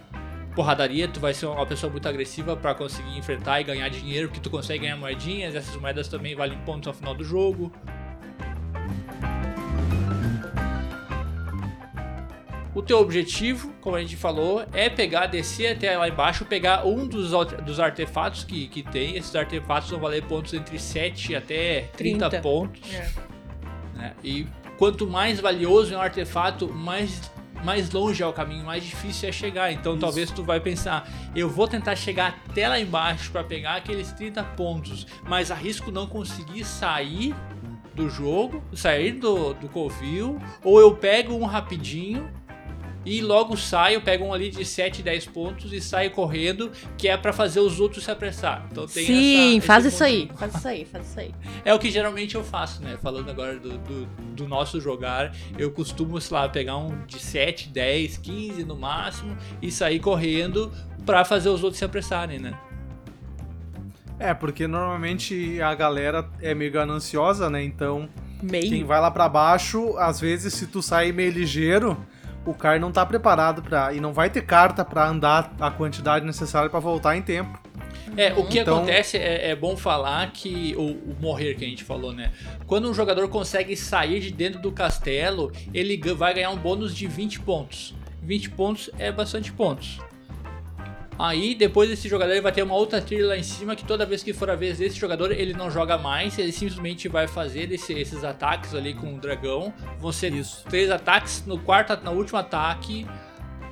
porradaria, 0.58 1.08
tu 1.08 1.20
vai 1.20 1.36
ser 1.36 1.46
uma 1.46 1.68
pessoa 1.68 1.92
muito 1.92 2.10
agressiva 2.10 2.58
para 2.58 2.74
conseguir 2.74 3.16
enfrentar 3.16 3.62
e 3.62 3.64
ganhar 3.64 3.88
dinheiro, 3.90 4.28
porque 4.28 4.42
tu 4.42 4.50
consegue 4.50 4.80
ganhar 4.80 4.98
moedinhas, 4.98 5.54
essas 5.54 5.76
moedas 5.76 6.08
também 6.08 6.36
valem 6.36 6.58
pontos 6.66 6.88
ao 6.88 6.96
final 6.96 7.14
do 7.14 7.24
jogo. 7.24 7.72
O 12.74 12.82
teu 12.82 12.98
objetivo, 12.98 13.72
como 13.82 13.96
a 13.96 14.02
gente 14.02 14.16
falou, 14.16 14.66
é 14.74 14.90
pegar, 14.90 15.28
descer 15.28 15.74
até 15.74 15.96
lá 15.96 16.10
embaixo, 16.10 16.44
pegar 16.44 16.88
um 16.88 17.08
dos, 17.08 17.32
dos 17.64 17.80
artefatos 17.80 18.44
que, 18.44 18.68
que 18.68 18.82
tem. 18.82 19.16
Esses 19.16 19.36
artefatos 19.36 19.92
vão 19.92 20.00
valer 20.00 20.24
pontos 20.24 20.56
entre 20.56 20.80
7 20.80 21.36
até 21.36 21.82
30, 21.96 22.30
30. 22.30 22.42
pontos. 22.42 22.96
É. 22.96 23.12
Né? 23.94 24.14
E 24.24 24.48
quanto 24.76 25.06
mais 25.06 25.40
valioso 25.40 25.94
é 25.94 25.98
um 25.98 26.02
artefato, 26.02 26.68
mais 26.68 27.32
mais 27.64 27.90
longe 27.92 28.22
é 28.24 28.28
o 28.28 28.34
caminho, 28.34 28.66
mais 28.66 28.84
difícil 28.84 29.30
é 29.30 29.32
chegar. 29.32 29.72
Então 29.72 29.94
Isso. 29.94 30.02
talvez 30.02 30.32
tu 30.32 30.44
vai 30.44 30.60
pensar, 30.60 31.10
eu 31.36 31.50
vou 31.50 31.68
tentar 31.68 31.96
chegar 31.96 32.40
até 32.50 32.68
lá 32.68 32.80
embaixo 32.80 33.32
para 33.32 33.44
pegar 33.44 33.76
aqueles 33.76 34.12
30 34.12 34.44
pontos, 34.44 35.06
mas 35.28 35.52
arrisco 35.52 35.92
não 35.92 36.08
conseguir 36.08 36.64
sair 36.64 37.36
do 37.94 38.10
jogo, 38.10 38.64
sair 38.74 39.14
do, 39.14 39.54
do 39.56 39.68
covil, 39.68 40.40
ou 40.64 40.80
eu 40.80 40.96
pego 40.96 41.34
um 41.34 41.46
rapidinho 41.46 42.30
e 43.08 43.22
logo 43.22 43.56
saio, 43.56 44.02
pego 44.02 44.26
um 44.26 44.34
ali 44.34 44.50
de 44.50 44.66
7, 44.66 45.02
10 45.02 45.28
pontos 45.28 45.72
e 45.72 45.80
saio 45.80 46.12
correndo, 46.12 46.70
que 46.98 47.08
é 47.08 47.16
para 47.16 47.32
fazer 47.32 47.62
os 47.62 47.80
outros 47.80 48.04
se 48.04 48.12
apressar. 48.12 48.68
Então 48.70 48.86
tem 48.86 49.06
Sim, 49.06 49.58
essa, 49.58 49.68
faz 49.68 49.86
isso 49.86 50.04
aí, 50.04 50.30
faz 50.36 50.54
isso 50.54 50.68
aí, 50.68 50.86
faz 50.86 51.08
isso 51.08 51.20
aí. 51.22 51.34
É 51.64 51.74
o 51.74 51.80
que 51.80 51.90
geralmente 51.90 52.36
eu 52.36 52.44
faço, 52.44 52.84
né? 52.84 52.98
Falando 53.02 53.30
agora 53.30 53.58
do, 53.58 53.78
do, 53.78 54.06
do 54.36 54.48
nosso 54.48 54.82
jogar, 54.82 55.34
eu 55.58 55.72
costumo, 55.72 56.20
sei 56.20 56.36
lá, 56.36 56.50
pegar 56.50 56.76
um 56.76 57.06
de 57.06 57.18
7, 57.18 57.70
10, 57.70 58.18
15 58.18 58.66
no 58.66 58.76
máximo 58.76 59.38
e 59.62 59.72
sair 59.72 60.02
correndo 60.02 60.70
para 61.06 61.24
fazer 61.24 61.48
os 61.48 61.64
outros 61.64 61.80
se 61.80 61.86
apressarem, 61.86 62.40
né? 62.40 62.60
É, 64.20 64.34
porque 64.34 64.68
normalmente 64.68 65.62
a 65.62 65.74
galera 65.74 66.30
é 66.42 66.54
meio 66.54 66.74
gananciosa, 66.74 67.50
né? 67.50 67.64
Então, 67.64 68.10
meio. 68.42 68.68
quem 68.68 68.84
vai 68.84 69.00
lá 69.00 69.10
para 69.10 69.30
baixo, 69.30 69.98
às 69.98 70.20
vezes 70.20 70.54
se 70.54 70.68
tu 70.68 70.82
sair 70.82 71.14
meio 71.14 71.32
ligeiro, 71.32 71.98
o 72.48 72.54
cara 72.54 72.80
não 72.80 72.92
tá 72.92 73.06
preparado 73.06 73.62
para 73.62 73.94
e 73.94 74.00
não 74.00 74.14
vai 74.14 74.30
ter 74.30 74.42
carta 74.42 74.86
para 74.86 75.08
andar 75.08 75.54
a 75.60 75.70
quantidade 75.70 76.26
necessária 76.26 76.70
para 76.70 76.80
voltar 76.80 77.16
em 77.16 77.22
tempo. 77.22 77.60
É, 78.16 78.34
o 78.34 78.46
que 78.46 78.60
então... 78.60 78.78
acontece 78.78 79.18
é, 79.18 79.50
é, 79.50 79.56
bom 79.56 79.76
falar 79.76 80.32
que 80.32 80.74
o, 80.78 81.12
o, 81.12 81.16
morrer 81.20 81.56
que 81.56 81.66
a 81.66 81.68
gente 81.68 81.84
falou, 81.84 82.14
né? 82.14 82.32
Quando 82.66 82.90
um 82.90 82.94
jogador 82.94 83.28
consegue 83.28 83.76
sair 83.76 84.20
de 84.22 84.32
dentro 84.32 84.62
do 84.62 84.72
castelo, 84.72 85.52
ele 85.74 85.98
vai 86.14 86.34
ganhar 86.34 86.50
um 86.50 86.58
bônus 86.58 86.96
de 86.96 87.06
20 87.06 87.42
pontos. 87.42 87.94
20 88.24 88.50
pontos 88.52 88.90
é 88.98 89.12
bastante 89.12 89.52
pontos. 89.52 90.00
Aí, 91.20 91.56
depois 91.56 91.90
desse 91.90 92.08
jogador, 92.08 92.32
ele 92.32 92.42
vai 92.42 92.52
ter 92.52 92.62
uma 92.62 92.76
outra 92.76 93.02
trilha 93.02 93.28
lá 93.28 93.38
em 93.38 93.44
cima 93.44 93.76
que 93.76 93.84
toda 93.84 94.06
vez 94.06 94.22
que 94.22 94.34
for 94.34 94.52
a 94.52 94.56
vez 94.56 94.78
desse 94.78 95.00
jogador, 95.00 95.32
ele 95.32 95.52
não 95.52 95.72
joga 95.72 95.98
mais, 95.98 96.38
ele 96.38 96.52
simplesmente 96.52 97.08
vai 97.08 97.28
fazer 97.28 97.72
esse, 97.72 97.92
esses 97.92 98.24
ataques 98.24 98.76
ali 98.76 98.94
com 98.94 99.16
o 99.16 99.20
dragão. 99.20 99.74
Vão 100.00 100.12
ser 100.12 100.32
Isso. 100.32 100.64
três 100.70 100.92
ataques, 100.92 101.44
no 101.48 101.58
quarto, 101.58 101.98
no 102.04 102.12
último 102.12 102.38
ataque, 102.38 103.08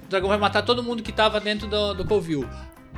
o 0.03 0.07
dragão 0.07 0.29
vai 0.29 0.39
matar 0.39 0.63
todo 0.63 0.81
mundo 0.81 1.03
que 1.03 1.11
estava 1.11 1.39
dentro 1.39 1.67
do, 1.67 1.93
do 1.93 2.05
covil. 2.05 2.49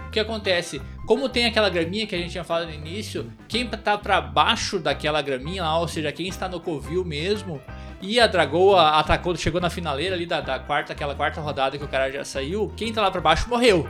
O 0.07 0.09
que 0.09 0.19
acontece? 0.19 0.81
Como 1.05 1.27
tem 1.27 1.45
aquela 1.45 1.69
graminha 1.69 2.07
que 2.07 2.15
a 2.15 2.17
gente 2.17 2.31
tinha 2.31 2.43
falado 2.43 2.67
no 2.67 2.73
início, 2.73 3.29
quem 3.49 3.67
tá 3.67 3.97
para 3.97 4.21
baixo 4.21 4.79
daquela 4.79 5.21
graminha 5.21 5.63
lá, 5.63 5.77
ou 5.77 5.87
seja, 5.89 6.09
quem 6.13 6.29
está 6.29 6.47
no 6.47 6.61
covil 6.61 7.03
mesmo, 7.03 7.61
e 8.01 8.17
a 8.17 8.27
Dragoa 8.27 8.91
atacou, 8.91 9.35
chegou 9.35 9.59
na 9.59 9.69
finaleira 9.69 10.15
ali 10.15 10.25
da, 10.25 10.39
da 10.39 10.59
quarta, 10.59 10.93
aquela 10.93 11.15
quarta 11.15 11.41
rodada 11.41 11.77
que 11.77 11.83
o 11.83 11.87
cara 11.87 12.09
já 12.09 12.23
saiu, 12.23 12.71
quem 12.77 12.93
tá 12.93 13.01
lá 13.01 13.11
para 13.11 13.19
baixo 13.19 13.49
morreu. 13.49 13.87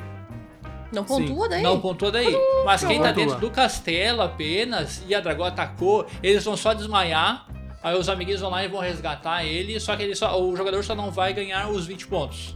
Não 0.92 1.04
pontua 1.04 1.44
Sim. 1.44 1.50
daí? 1.50 1.64
Não 1.64 1.80
pontua 1.80 2.12
daí. 2.12 2.36
Mas 2.66 2.84
quem 2.84 3.02
tá 3.02 3.12
dentro 3.12 3.38
do 3.38 3.50
castelo 3.50 4.22
apenas 4.22 5.04
e 5.08 5.14
a 5.14 5.20
dragão 5.20 5.46
atacou, 5.46 6.06
eles 6.24 6.44
vão 6.44 6.56
só 6.56 6.74
desmaiar. 6.74 7.48
Aí 7.84 7.98
os 7.98 8.10
amiguinhos 8.10 8.42
vão 8.42 8.50
lá 8.50 8.64
e 8.64 8.68
vão 8.68 8.82
resgatar 8.82 9.46
ele, 9.46 9.80
só 9.80 9.96
que 9.96 10.04
ele 10.04 10.16
só, 10.16 10.42
o 10.42 10.56
jogador 10.56 10.84
só 10.84 10.96
não 10.96 11.12
vai 11.12 11.34
ganhar 11.34 11.70
os 11.70 11.86
20 11.86 12.08
pontos. 12.08 12.56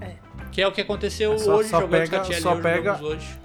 É. 0.00 0.14
Que 0.50 0.62
é 0.62 0.66
o 0.66 0.72
que 0.72 0.80
aconteceu 0.80 1.38
só, 1.38 1.56
hoje 1.56 1.68
só 1.68 1.80
jogando 1.80 2.10
pega, 2.10 2.40
só 2.40 2.56
pega, 2.56 3.02
hoje. 3.02 3.42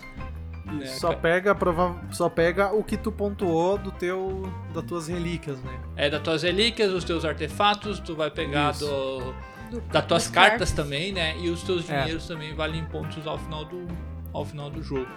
É, 0.81 0.85
só 0.87 1.13
pega 1.13 1.55
prova, 1.55 1.95
só 2.11 2.29
pega 2.29 2.73
o 2.73 2.83
que 2.83 2.97
tu 2.97 3.11
pontuou 3.11 3.77
do 3.77 3.91
teu 3.91 4.51
das 4.73 4.83
tuas 4.83 5.07
relíquias, 5.07 5.61
né? 5.63 5.79
É 5.95 6.09
das 6.09 6.21
tuas 6.21 6.43
relíquias, 6.43 6.91
os 6.91 7.03
teus 7.03 7.23
artefatos, 7.23 7.99
tu 7.99 8.15
vai 8.15 8.29
pegar 8.29 8.73
Isso. 8.73 8.85
do 8.85 9.33
das 9.91 10.05
tuas 10.05 10.27
cartas, 10.27 10.71
também, 10.71 11.11
né? 11.11 11.35
E 11.39 11.49
os 11.49 11.63
teus 11.63 11.89
é. 11.89 12.01
dinheiros 12.01 12.27
também 12.27 12.53
valem 12.53 12.85
pontos 12.85 13.25
ao 13.25 13.37
final 13.37 13.65
do, 13.65 13.87
ao 14.33 14.45
final 14.45 14.69
do 14.69 14.81
jogo. 14.81 15.07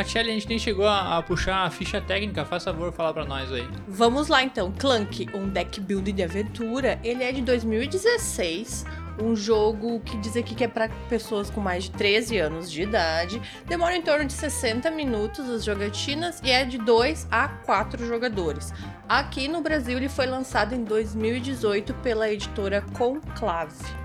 Catiele, 0.00 0.30
a 0.30 0.32
gente 0.32 0.48
nem 0.48 0.58
chegou 0.58 0.86
a, 0.86 1.18
a, 1.18 1.22
puxar 1.22 1.66
a 1.66 1.70
ficha 1.70 2.00
técnica, 2.00 2.42
faz 2.42 2.64
favor 2.64 2.90
falar 2.90 3.12
para 3.12 3.26
nós 3.26 3.52
aí. 3.52 3.68
Vamos 3.86 4.28
lá 4.28 4.42
então, 4.42 4.72
Clank, 4.72 5.28
um 5.34 5.46
deck 5.46 5.78
build 5.78 6.10
de 6.10 6.22
aventura, 6.22 6.98
ele 7.04 7.22
é 7.22 7.30
de 7.30 7.42
2016, 7.42 8.86
um 9.18 9.34
jogo 9.34 10.00
que 10.00 10.16
diz 10.18 10.36
aqui 10.36 10.54
que 10.54 10.64
é 10.64 10.68
para 10.68 10.88
pessoas 11.08 11.50
com 11.50 11.60
mais 11.60 11.84
de 11.84 11.90
13 11.92 12.38
anos 12.38 12.70
de 12.70 12.82
idade. 12.82 13.40
Demora 13.66 13.96
em 13.96 14.02
torno 14.02 14.24
de 14.24 14.32
60 14.32 14.90
minutos 14.90 15.48
as 15.48 15.64
jogatinas 15.64 16.40
e 16.42 16.50
é 16.50 16.64
de 16.64 16.78
2 16.78 17.28
a 17.30 17.48
4 17.48 18.06
jogadores. 18.06 18.72
Aqui 19.08 19.48
no 19.48 19.60
Brasil 19.60 19.96
ele 19.96 20.08
foi 20.08 20.26
lançado 20.26 20.74
em 20.74 20.84
2018 20.84 21.94
pela 21.94 22.30
editora 22.30 22.84
Conclave. 22.96 23.99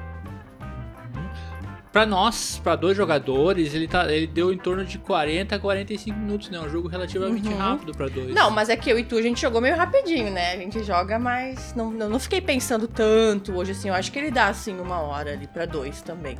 Para 1.95 2.05
nós, 2.05 2.59
para 2.61 2.75
dois 2.75 2.97
jogadores, 2.97 3.73
ele, 3.73 3.87
tá, 3.87 4.11
ele 4.11 4.27
deu 4.27 4.51
em 4.51 4.57
torno 4.57 4.83
de 4.83 4.97
40 4.97 5.55
a 5.55 5.57
45 5.57 6.19
minutos, 6.19 6.49
né? 6.49 6.59
Um 6.59 6.69
jogo 6.69 6.89
relativamente 6.89 7.47
uhum. 7.47 7.57
rápido 7.57 7.93
para 7.93 8.09
dois. 8.09 8.35
Não, 8.35 8.51
mas 8.51 8.67
é 8.67 8.75
que 8.75 8.89
eu 8.89 8.99
e 8.99 9.03
tu 9.05 9.17
a 9.17 9.21
gente 9.21 9.39
jogou 9.39 9.61
meio 9.61 9.77
rapidinho, 9.77 10.29
né? 10.29 10.51
A 10.51 10.57
gente 10.57 10.83
joga 10.83 11.17
mais. 11.17 11.73
Não, 11.73 11.89
não, 11.89 12.09
não 12.09 12.19
fiquei 12.19 12.41
pensando 12.41 12.85
tanto 12.85 13.55
hoje, 13.55 13.71
assim. 13.71 13.87
Eu 13.87 13.95
acho 13.95 14.11
que 14.11 14.19
ele 14.19 14.29
dá, 14.29 14.47
assim, 14.47 14.77
uma 14.77 14.99
hora 14.99 15.31
ali 15.31 15.47
para 15.47 15.65
dois 15.65 16.01
também. 16.01 16.37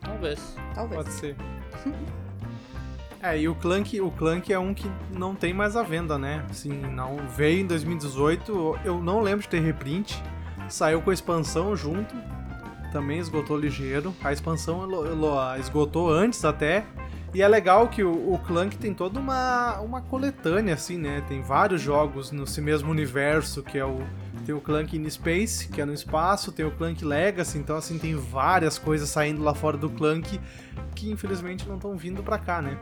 Talvez. 0.00 0.56
Talvez. 0.74 1.04
Pode 1.04 1.12
ser. 1.12 1.36
É, 3.22 3.38
e 3.38 3.46
o 3.50 3.54
Clank, 3.54 4.00
o 4.00 4.10
Clank 4.10 4.50
é 4.50 4.58
um 4.58 4.72
que 4.72 4.90
não 5.12 5.34
tem 5.34 5.52
mais 5.52 5.76
à 5.76 5.82
venda, 5.82 6.16
né? 6.16 6.42
Assim, 6.48 6.70
não 6.70 7.18
veio 7.36 7.60
em 7.60 7.66
2018, 7.66 8.78
eu 8.82 9.02
não 9.02 9.20
lembro 9.20 9.42
de 9.42 9.48
ter 9.48 9.60
reprint. 9.60 10.20
Saiu 10.70 11.02
com 11.02 11.10
a 11.10 11.12
expansão 11.12 11.76
junto 11.76 12.16
também 12.90 13.18
esgotou 13.18 13.56
ligeiro. 13.56 14.14
A 14.22 14.32
expansão 14.32 14.86
esgotou 15.58 16.10
antes 16.10 16.44
até. 16.44 16.84
E 17.32 17.42
é 17.42 17.46
legal 17.46 17.88
que 17.88 18.02
o, 18.02 18.38
Clank 18.44 18.76
tem 18.76 18.92
toda 18.92 19.20
uma, 19.20 19.78
uma 19.80 20.00
coletânea, 20.00 20.74
assim, 20.74 20.98
né? 20.98 21.22
Tem 21.28 21.40
vários 21.40 21.80
jogos 21.80 22.32
nesse 22.32 22.60
mesmo 22.60 22.90
universo, 22.90 23.62
que 23.62 23.78
é 23.78 23.84
o. 23.84 24.00
Tem 24.44 24.54
o 24.54 24.60
Clank 24.60 24.96
in 24.96 25.08
Space, 25.08 25.68
que 25.68 25.80
é 25.80 25.84
no 25.84 25.92
espaço, 25.92 26.50
tem 26.50 26.64
o 26.64 26.70
Clank 26.72 27.04
Legacy, 27.04 27.58
então 27.58 27.76
assim, 27.76 27.98
tem 27.98 28.16
várias 28.16 28.78
coisas 28.78 29.08
saindo 29.08 29.42
lá 29.42 29.54
fora 29.54 29.76
do 29.76 29.90
Clank 29.90 30.40
que 30.94 31.10
infelizmente 31.10 31.68
não 31.68 31.76
estão 31.76 31.96
vindo 31.96 32.22
pra 32.22 32.38
cá, 32.38 32.60
né? 32.60 32.78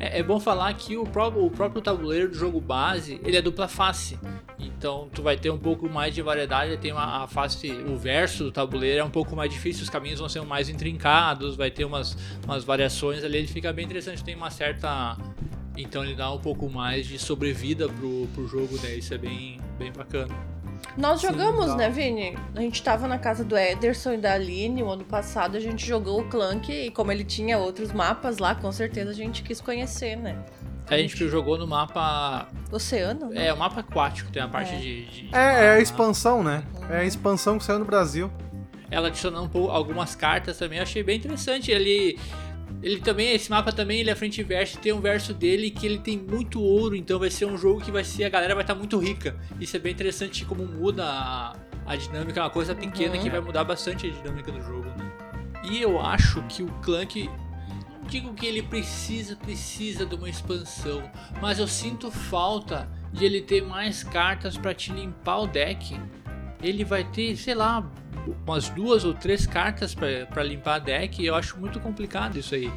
É, 0.00 0.20
é, 0.20 0.22
bom 0.22 0.38
falar 0.38 0.72
que 0.74 0.96
o 0.96 1.04
próprio, 1.04 1.44
o 1.44 1.50
próprio 1.50 1.82
tabuleiro 1.82 2.28
do 2.28 2.36
jogo 2.36 2.60
base, 2.60 3.20
ele 3.24 3.36
é 3.36 3.42
dupla 3.42 3.66
face. 3.66 4.18
Então 4.58 5.08
tu 5.12 5.22
vai 5.22 5.36
ter 5.36 5.50
um 5.50 5.58
pouco 5.58 5.88
mais 5.88 6.14
de 6.14 6.22
variedade, 6.22 6.76
tem 6.76 6.92
uma, 6.92 7.24
a 7.24 7.26
face, 7.26 7.70
o 7.70 7.96
verso 7.96 8.44
do 8.44 8.52
tabuleiro 8.52 9.00
é 9.00 9.04
um 9.04 9.10
pouco 9.10 9.34
mais 9.34 9.50
difícil, 9.52 9.82
os 9.82 9.90
caminhos 9.90 10.20
vão 10.20 10.28
ser 10.28 10.40
mais 10.42 10.68
intrincados, 10.68 11.56
vai 11.56 11.70
ter 11.70 11.84
umas, 11.84 12.16
umas 12.44 12.64
variações 12.64 13.24
ali, 13.24 13.38
ele 13.38 13.48
fica 13.48 13.72
bem 13.72 13.84
interessante, 13.84 14.22
tem 14.22 14.36
uma 14.36 14.50
certa... 14.50 15.16
Então 15.76 16.04
ele 16.04 16.14
dá 16.14 16.32
um 16.32 16.38
pouco 16.38 16.68
mais 16.68 17.06
de 17.06 17.18
sobrevida 17.18 17.88
pro, 17.88 18.26
pro 18.34 18.48
jogo, 18.48 18.76
né? 18.82 18.96
Isso 18.96 19.14
é 19.14 19.18
bem, 19.18 19.60
bem 19.78 19.92
bacana. 19.92 20.34
Nós 20.98 21.20
jogamos, 21.20 21.70
Sim, 21.70 21.76
né, 21.76 21.90
Vini? 21.90 22.36
A 22.56 22.60
gente 22.60 22.82
tava 22.82 23.06
na 23.06 23.18
casa 23.18 23.44
do 23.44 23.56
Ederson 23.56 24.14
e 24.14 24.16
da 24.16 24.32
Aline 24.32 24.82
o 24.82 24.90
ano 24.90 25.04
passado, 25.04 25.56
a 25.56 25.60
gente 25.60 25.86
jogou 25.86 26.20
o 26.20 26.24
Clank 26.28 26.72
e 26.72 26.90
como 26.90 27.12
ele 27.12 27.22
tinha 27.22 27.56
outros 27.56 27.92
mapas 27.92 28.38
lá, 28.38 28.56
com 28.56 28.70
certeza 28.72 29.12
a 29.12 29.14
gente 29.14 29.44
quis 29.44 29.60
conhecer, 29.60 30.16
né? 30.16 30.44
A 30.90 30.96
gente 30.96 31.28
jogou 31.28 31.56
no 31.56 31.68
mapa. 31.68 32.48
Oceano? 32.72 33.28
Né? 33.28 33.46
É, 33.46 33.52
o 33.52 33.56
mapa 33.56 33.80
aquático, 33.80 34.32
tem 34.32 34.42
a 34.42 34.48
parte 34.48 34.74
é. 34.74 34.78
de. 34.78 35.04
de, 35.04 35.28
de 35.28 35.36
é, 35.36 35.66
é, 35.66 35.70
a 35.74 35.80
expansão, 35.80 36.42
né? 36.42 36.64
É 36.90 36.96
a 36.96 37.04
expansão 37.04 37.58
que 37.58 37.64
saiu 37.64 37.78
no 37.78 37.84
Brasil. 37.84 38.28
Ela 38.90 39.06
adicionou 39.06 39.44
um 39.44 39.48
pouco, 39.48 39.70
algumas 39.70 40.16
cartas 40.16 40.58
também, 40.58 40.78
eu 40.78 40.82
achei 40.82 41.04
bem 41.04 41.18
interessante. 41.18 41.70
Ele 41.70 42.18
ele 42.82 43.00
também, 43.00 43.32
esse 43.32 43.50
mapa 43.50 43.72
também, 43.72 44.00
ele 44.00 44.10
é 44.10 44.14
frente 44.14 44.40
e 44.40 44.44
verso, 44.44 44.78
tem 44.78 44.92
um 44.92 45.00
verso 45.00 45.34
dele 45.34 45.70
que 45.70 45.84
ele 45.84 45.98
tem 45.98 46.16
muito 46.16 46.60
ouro, 46.60 46.94
então 46.94 47.18
vai 47.18 47.30
ser 47.30 47.44
um 47.44 47.56
jogo 47.56 47.80
que 47.80 47.90
vai 47.90 48.04
ser, 48.04 48.24
a 48.24 48.28
galera 48.28 48.54
vai 48.54 48.62
estar 48.62 48.74
tá 48.74 48.78
muito 48.78 48.96
rica. 48.98 49.36
Isso 49.60 49.76
é 49.76 49.80
bem 49.80 49.92
interessante 49.92 50.44
como 50.44 50.64
muda 50.64 51.04
a, 51.04 51.56
a 51.86 51.96
dinâmica, 51.96 52.38
é 52.38 52.42
uma 52.42 52.50
coisa 52.50 52.74
pequena 52.74 53.16
uhum. 53.16 53.22
que 53.22 53.30
vai 53.30 53.40
mudar 53.40 53.64
bastante 53.64 54.06
a 54.06 54.10
dinâmica 54.10 54.52
do 54.52 54.60
jogo, 54.62 54.86
né? 54.96 55.12
E 55.64 55.82
eu 55.82 56.00
acho 56.00 56.40
que 56.42 56.62
o 56.62 56.68
Clank 56.82 57.28
não 57.90 58.08
digo 58.08 58.32
que 58.32 58.46
ele 58.46 58.62
precisa, 58.62 59.34
precisa 59.34 60.06
de 60.06 60.14
uma 60.14 60.28
expansão, 60.28 61.02
mas 61.42 61.58
eu 61.58 61.66
sinto 61.66 62.10
falta 62.10 62.88
de 63.12 63.24
ele 63.24 63.42
ter 63.42 63.62
mais 63.62 64.04
cartas 64.04 64.56
para 64.56 64.72
te 64.72 64.92
limpar 64.92 65.40
o 65.40 65.46
deck. 65.46 65.98
Ele 66.62 66.84
vai 66.84 67.04
ter, 67.04 67.36
sei 67.36 67.54
lá, 67.54 67.88
umas 68.46 68.68
duas 68.68 69.04
ou 69.04 69.14
três 69.14 69.46
cartas 69.46 69.94
para 69.94 70.42
limpar 70.42 70.74
a 70.74 70.78
deck 70.78 71.22
e 71.22 71.26
eu 71.26 71.34
acho 71.34 71.58
muito 71.58 71.78
complicado 71.80 72.38
isso 72.38 72.54
aí. 72.54 72.70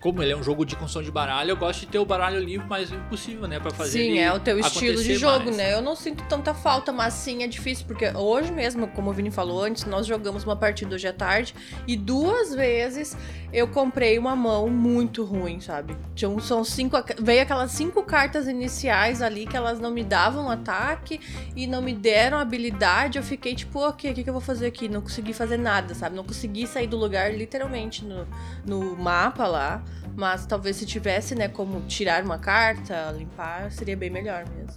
Como 0.00 0.22
ele 0.22 0.32
é 0.32 0.36
um 0.36 0.42
jogo 0.42 0.64
de 0.64 0.74
construção 0.74 1.02
de 1.02 1.10
baralho, 1.10 1.50
eu 1.50 1.56
gosto 1.56 1.80
de 1.80 1.86
ter 1.86 1.98
o 1.98 2.04
baralho 2.04 2.38
limpo, 2.38 2.66
mas 2.68 2.90
impossível, 2.92 3.46
né? 3.48 3.58
Pra 3.58 3.70
fazer 3.70 3.98
Sim, 3.98 4.18
é 4.18 4.32
o 4.32 4.38
teu 4.38 4.58
estilo 4.58 5.02
de 5.02 5.16
jogo, 5.16 5.46
mais. 5.46 5.56
né? 5.56 5.74
Eu 5.74 5.82
não 5.82 5.96
sinto 5.96 6.24
tanta 6.28 6.54
falta, 6.54 6.92
mas 6.92 7.14
sim 7.14 7.42
é 7.42 7.46
difícil, 7.46 7.86
porque 7.86 8.10
hoje 8.14 8.52
mesmo, 8.52 8.86
como 8.88 9.10
o 9.10 9.12
Vini 9.12 9.30
falou 9.30 9.62
antes, 9.62 9.84
nós 9.84 10.06
jogamos 10.06 10.44
uma 10.44 10.56
partida 10.56 10.94
hoje 10.94 11.08
à 11.08 11.12
tarde 11.12 11.54
e 11.86 11.96
duas 11.96 12.54
vezes 12.54 13.16
eu 13.52 13.66
comprei 13.68 14.18
uma 14.18 14.36
mão 14.36 14.68
muito 14.68 15.24
ruim, 15.24 15.60
sabe? 15.60 15.96
Tinham, 16.14 16.38
são 16.40 16.62
cinco, 16.62 16.96
veio 17.18 17.42
aquelas 17.42 17.70
cinco 17.70 18.02
cartas 18.02 18.46
iniciais 18.46 19.22
ali 19.22 19.46
que 19.46 19.56
elas 19.56 19.80
não 19.80 19.90
me 19.90 20.04
davam 20.04 20.50
ataque 20.50 21.20
e 21.54 21.66
não 21.66 21.80
me 21.80 21.94
deram 21.94 22.38
habilidade. 22.38 23.18
Eu 23.18 23.24
fiquei 23.24 23.54
tipo, 23.54 23.78
ok, 23.80 24.10
o 24.10 24.14
que, 24.14 24.24
que 24.24 24.28
eu 24.28 24.34
vou 24.34 24.42
fazer 24.42 24.66
aqui? 24.66 24.88
Não 24.88 25.00
consegui 25.00 25.32
fazer 25.32 25.56
nada, 25.56 25.94
sabe? 25.94 26.14
Não 26.14 26.24
consegui 26.24 26.66
sair 26.66 26.86
do 26.86 26.96
lugar 26.96 27.34
literalmente 27.34 28.04
no, 28.04 28.26
no 28.66 28.96
mapa 28.96 29.46
lá. 29.46 29.82
Mas 30.16 30.46
talvez 30.46 30.76
se 30.76 30.86
tivesse, 30.86 31.34
né, 31.34 31.46
como 31.48 31.82
tirar 31.82 32.24
uma 32.24 32.38
carta, 32.38 33.12
limpar, 33.16 33.70
seria 33.70 33.96
bem 33.96 34.08
melhor 34.10 34.44
mesmo. 34.56 34.76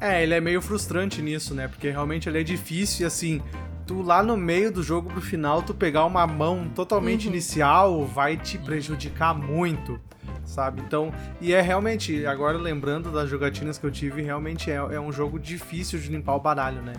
É, 0.00 0.22
ele 0.22 0.34
é 0.34 0.40
meio 0.40 0.60
frustrante 0.60 1.22
nisso, 1.22 1.54
né? 1.54 1.68
Porque 1.68 1.90
realmente 1.90 2.28
ele 2.28 2.40
é 2.40 2.42
difícil 2.44 3.04
e 3.04 3.06
assim, 3.06 3.42
tu 3.86 4.02
lá 4.02 4.22
no 4.22 4.36
meio 4.36 4.70
do 4.70 4.82
jogo 4.82 5.08
pro 5.08 5.20
final, 5.22 5.62
tu 5.62 5.72
pegar 5.74 6.04
uma 6.04 6.26
mão 6.26 6.68
totalmente 6.74 7.24
Uhum. 7.26 7.32
inicial 7.32 8.04
vai 8.04 8.36
te 8.36 8.58
prejudicar 8.58 9.34
muito, 9.34 9.98
sabe? 10.44 10.82
Então, 10.82 11.12
e 11.40 11.52
é 11.54 11.62
realmente, 11.62 12.26
agora 12.26 12.58
lembrando 12.58 13.10
das 13.10 13.28
jogatinas 13.30 13.78
que 13.78 13.86
eu 13.86 13.90
tive, 13.90 14.20
realmente 14.22 14.70
é, 14.70 14.74
é 14.74 15.00
um 15.00 15.10
jogo 15.10 15.38
difícil 15.38 15.98
de 15.98 16.08
limpar 16.08 16.34
o 16.36 16.40
baralho, 16.40 16.82
né? 16.82 16.92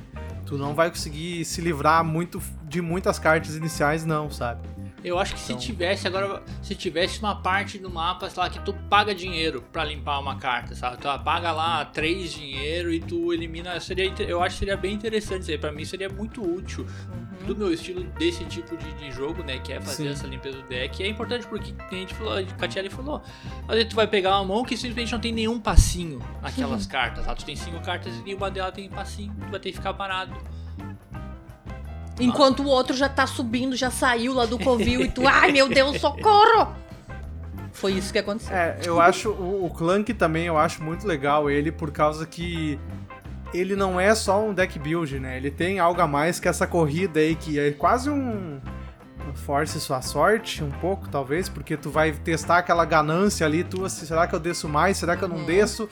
Tu 0.45 0.57
não 0.57 0.73
vai 0.73 0.89
conseguir 0.89 1.45
se 1.45 1.61
livrar 1.61 2.03
muito 2.03 2.41
de 2.63 2.81
muitas 2.81 3.19
cartas 3.19 3.55
iniciais, 3.55 4.05
não, 4.05 4.29
sabe? 4.31 4.67
Eu 5.03 5.19
acho 5.19 5.33
que 5.35 5.39
se 5.39 5.51
Então- 5.53 5.61
tivesse 5.63 6.07
agora, 6.07 6.41
se 6.61 6.73
tivesse 6.75 7.19
uma 7.19 7.35
parte 7.35 7.77
do 7.77 7.89
mapa, 7.89 8.29
sei 8.29 8.41
lá, 8.43 8.49
que 8.49 8.59
tu 8.59 8.73
paga 8.89 9.13
dinheiro 9.13 9.63
pra 9.71 9.85
limpar 9.85 10.19
uma 10.19 10.37
carta, 10.37 10.73
sabe? 10.75 10.97
Tu 10.97 11.03
paga 11.23 11.51
lá 11.51 11.85
três 11.85 12.33
dinheiro 12.33 12.91
e 12.91 12.99
tu 12.99 13.31
elimina, 13.31 13.79
seria, 13.79 14.11
eu 14.27 14.41
acho 14.41 14.55
que 14.55 14.59
seria 14.59 14.75
bem 14.75 14.93
interessante 14.93 15.43
isso 15.43 15.51
aí. 15.51 15.57
Pra 15.57 15.71
mim 15.71 15.85
seria 15.85 16.09
muito 16.09 16.41
útil 16.43 16.85
do 17.45 17.55
meu 17.55 17.71
estilo 17.71 18.03
desse 18.17 18.43
tipo 18.45 18.75
de, 18.75 18.91
de 18.95 19.11
jogo, 19.11 19.43
né? 19.43 19.59
Que 19.59 19.73
é 19.73 19.79
fazer 19.79 20.03
Sim. 20.05 20.09
essa 20.09 20.27
limpeza 20.27 20.57
do 20.57 20.67
deck. 20.67 21.01
E 21.01 21.05
é 21.05 21.09
importante 21.09 21.45
porque 21.47 21.73
a 21.91 21.95
gente 21.95 22.13
falou, 22.15 22.33
a 22.33 22.43
Catiele 22.43 22.89
falou, 22.89 23.21
vezes 23.69 23.87
tu 23.89 23.95
vai 23.95 24.07
pegar 24.07 24.35
uma 24.39 24.45
mão 24.55 24.65
que 24.65 24.75
simplesmente 24.75 25.11
não 25.13 25.19
tem 25.19 25.31
nenhum 25.31 25.59
passinho 25.59 26.19
naquelas 26.41 26.85
cartas, 26.87 27.23
tá? 27.25 27.35
Tu 27.35 27.45
tem 27.45 27.55
cinco 27.55 27.79
cartas 27.81 28.13
e 28.17 28.23
nenhuma 28.23 28.49
delas 28.49 28.73
tem 28.73 28.89
passinho, 28.89 29.33
tu 29.39 29.51
vai 29.51 29.59
ter 29.59 29.69
que 29.71 29.77
ficar 29.77 29.93
parado. 29.93 30.35
Enquanto 32.19 32.61
o 32.63 32.67
outro 32.67 32.95
já 32.95 33.07
tá 33.07 33.27
subindo, 33.27 33.75
já 33.75 33.91
saiu 33.91 34.33
lá 34.33 34.45
do 34.45 34.57
covil 34.57 35.01
e 35.01 35.09
tu, 35.09 35.27
ai 35.27 35.51
meu 35.51 35.69
Deus, 35.69 35.99
socorro! 36.01 36.73
Foi 37.71 37.93
isso 37.93 38.11
que 38.11 38.17
aconteceu. 38.17 38.55
É, 38.55 38.79
eu 38.83 38.99
acho 38.99 39.29
o, 39.29 39.65
o 39.65 39.69
Clank 39.69 40.11
também 40.15 40.45
eu 40.47 40.57
acho 40.57 40.81
muito 40.83 41.05
legal 41.05 41.47
ele 41.49 41.71
por 41.71 41.91
causa 41.91 42.25
que 42.25 42.79
ele 43.53 43.75
não 43.75 43.99
é 43.99 44.15
só 44.15 44.43
um 44.43 44.51
deck 44.53 44.79
build, 44.79 45.19
né? 45.19 45.37
Ele 45.37 45.51
tem 45.51 45.79
algo 45.79 46.01
a 46.01 46.07
mais 46.07 46.39
que 46.39 46.47
essa 46.47 46.65
corrida 46.65 47.19
aí 47.19 47.35
que 47.35 47.59
é 47.59 47.71
quase 47.71 48.09
um 48.09 48.59
force 49.35 49.79
sua 49.79 50.01
sorte 50.01 50.63
um 50.63 50.71
pouco 50.71 51.07
talvez, 51.09 51.47
porque 51.47 51.77
tu 51.77 51.91
vai 51.91 52.11
testar 52.11 52.57
aquela 52.57 52.83
ganância 52.85 53.45
ali, 53.45 53.63
tu 53.63 53.85
assim, 53.85 54.05
será 54.05 54.25
que 54.25 54.33
eu 54.33 54.39
desço 54.39 54.67
mais? 54.67 54.97
Será 54.97 55.15
que 55.15 55.23
eu 55.23 55.27
não 55.27 55.37
Uhum. 55.37 55.45
desço? 55.45 55.87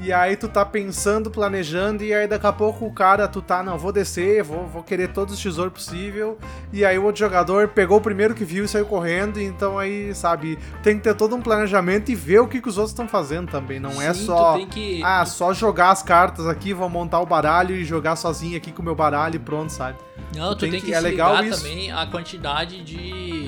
E 0.00 0.12
aí 0.12 0.36
tu 0.36 0.48
tá 0.48 0.64
pensando, 0.64 1.30
planejando, 1.30 2.02
e 2.04 2.12
aí 2.12 2.26
daqui 2.26 2.46
a 2.46 2.52
pouco 2.52 2.84
o 2.84 2.92
cara, 2.92 3.26
tu 3.28 3.40
tá, 3.40 3.62
não, 3.62 3.78
vou 3.78 3.92
descer, 3.92 4.42
vou, 4.42 4.66
vou 4.66 4.82
querer 4.82 5.08
todos 5.12 5.34
os 5.34 5.42
tesouros 5.42 5.72
possível. 5.72 6.36
E 6.72 6.84
aí 6.84 6.98
o 6.98 7.04
outro 7.04 7.20
jogador 7.20 7.68
pegou 7.68 7.98
o 7.98 8.00
primeiro 8.00 8.34
que 8.34 8.44
viu 8.44 8.64
e 8.64 8.68
saiu 8.68 8.86
correndo, 8.86 9.40
então 9.40 9.78
aí, 9.78 10.14
sabe, 10.14 10.58
tem 10.82 10.96
que 10.96 11.04
ter 11.04 11.14
todo 11.14 11.34
um 11.36 11.40
planejamento 11.40 12.10
e 12.10 12.14
ver 12.14 12.40
o 12.40 12.48
que, 12.48 12.60
que 12.60 12.68
os 12.68 12.76
outros 12.76 12.90
estão 12.92 13.06
fazendo 13.08 13.50
também. 13.50 13.78
Não 13.80 14.02
é 14.02 14.12
Sim, 14.12 14.26
só. 14.26 14.52
Tu 14.54 14.58
tem 14.58 14.66
que, 14.68 15.02
Ah, 15.04 15.24
só 15.24 15.52
jogar 15.54 15.90
as 15.90 16.02
cartas 16.02 16.46
aqui, 16.46 16.74
vou 16.74 16.88
montar 16.88 17.20
o 17.20 17.26
baralho 17.26 17.74
e 17.74 17.84
jogar 17.84 18.16
sozinho 18.16 18.56
aqui 18.56 18.72
com 18.72 18.82
o 18.82 18.84
meu 18.84 18.94
baralho 18.94 19.36
e 19.36 19.38
pronto, 19.38 19.70
sabe? 19.70 19.96
Não, 20.34 20.50
Tu 20.50 20.56
tu 20.56 20.60
tem 20.62 20.70
tem, 20.72 20.80
que- 20.80 20.86
que, 20.86 20.94
é 20.94 21.00
legal 21.00 21.42
isso. 21.44 21.62
também 21.62 21.92
a 21.92 22.04
quantidade 22.06 22.82
de 22.82 23.43